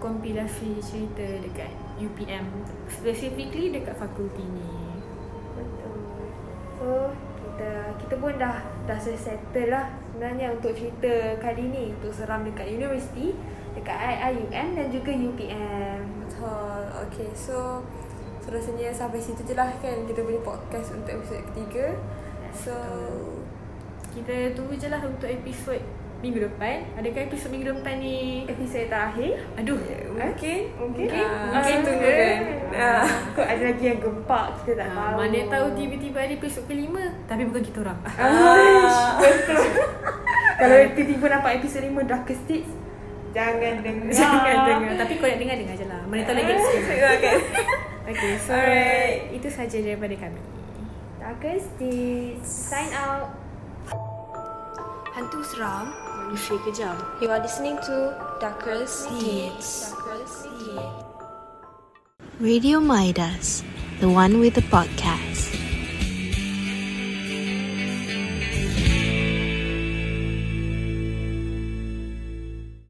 kompilasi 0.00 0.80
cerita 0.80 1.26
dekat 1.44 1.70
UPM. 2.00 2.44
Specifically 2.88 3.68
dekat 3.68 3.92
fakulti 4.00 4.40
ni. 4.48 4.64
Betul. 5.52 6.00
So, 6.80 6.88
kita 7.12 7.70
kita 8.00 8.14
pun 8.16 8.32
dah 8.40 8.64
dah 8.88 8.98
settle 8.98 9.68
lah 9.68 9.92
sebenarnya 10.08 10.56
untuk 10.56 10.72
cerita 10.72 11.36
kali 11.36 11.68
ni 11.68 11.84
untuk 11.92 12.16
seram 12.16 12.48
dekat 12.48 12.64
universiti, 12.72 13.36
dekat 13.76 13.92
IIUM 13.92 14.68
dan 14.72 14.86
juga 14.88 15.12
UPM. 15.12 16.00
Betul. 16.24 16.82
Okay, 17.06 17.28
so 17.36 17.84
so 18.42 18.50
rasanya 18.50 18.90
sampai 18.90 19.16
situ 19.16 19.38
je 19.40 19.54
lah 19.54 19.70
kan 19.78 20.02
kita 20.02 20.20
punya 20.20 20.40
podcast 20.40 20.92
untuk 20.92 21.14
episod 21.14 21.40
ketiga. 21.48 21.94
So 22.52 22.74
Kita 24.10 24.34
tunggu 24.52 24.74
je 24.74 24.86
lah 24.86 25.00
untuk 25.00 25.24
episod 25.24 25.80
minggu 26.20 26.44
depan. 26.44 26.84
Adakah 26.94 27.22
episod 27.24 27.48
minggu 27.48 27.72
depan 27.72 27.96
ni 27.96 28.44
Episod 28.44 28.86
terakhir. 28.86 29.40
Aduh, 29.56 29.80
mungkin 30.12 30.58
Mungkin. 30.76 31.08
Ah, 31.08 31.48
Mungkin 31.50 31.74
ah, 31.74 31.82
tunggu 31.82 32.06
kan. 32.06 32.38
Ah. 32.72 33.06
Kau 33.34 33.42
ada 33.42 33.62
lagi 33.64 33.84
yang 33.84 33.98
gempak 33.98 34.46
kita 34.60 34.72
tak 34.76 34.86
Ah, 34.86 34.94
tahu. 34.94 35.16
mana 35.18 35.38
tahu 35.48 35.66
tiba-tiba 35.74 36.18
ada 36.20 36.34
episod 36.34 36.62
kelima 36.66 37.02
tapi 37.24 37.42
bukan 37.42 37.62
kita 37.62 37.78
orang. 37.80 37.98
Betul. 39.22 39.60
Kalau 40.54 40.76
tiba-tiba 40.92 41.26
nampak 41.28 41.52
episod 41.58 41.80
5 41.80 41.90
Darker 42.04 42.36
Stitch, 42.36 42.70
jangan 43.32 43.80
dengar. 43.80 44.12
Jangan 44.20 44.56
dengar. 44.62 44.92
Tapi 45.00 45.12
kau 45.16 45.26
nak 45.26 45.38
dengar 45.40 45.56
dengar 45.56 45.74
je 45.74 45.86
lah. 45.88 46.00
Mana 46.04 46.22
tahu 46.22 46.36
lagi 46.36 46.52
experience. 46.52 47.81
Okay. 48.02 48.34
So 48.42 48.50
Alright. 48.50 49.30
itu 49.30 49.46
saja 49.46 49.78
daripada 49.78 50.14
kami. 50.18 50.40
Darker 51.22 51.54
Stitch, 51.62 52.42
sign 52.42 52.90
out. 52.98 53.30
Hantu 55.14 55.44
seram, 55.46 55.94
manusia 56.26 56.58
kejam. 56.66 56.98
You 57.22 57.30
are 57.30 57.38
listening 57.38 57.78
to 57.86 57.94
Darkest 58.42 59.06
Deeds. 59.22 59.94
Darkest 59.94 60.50
Deeds. 60.50 60.98
Radio 62.42 62.82
Midas, 62.82 63.62
the 64.02 64.10
one 64.10 64.42
with 64.42 64.58
the 64.58 64.66
podcast. 64.66 65.61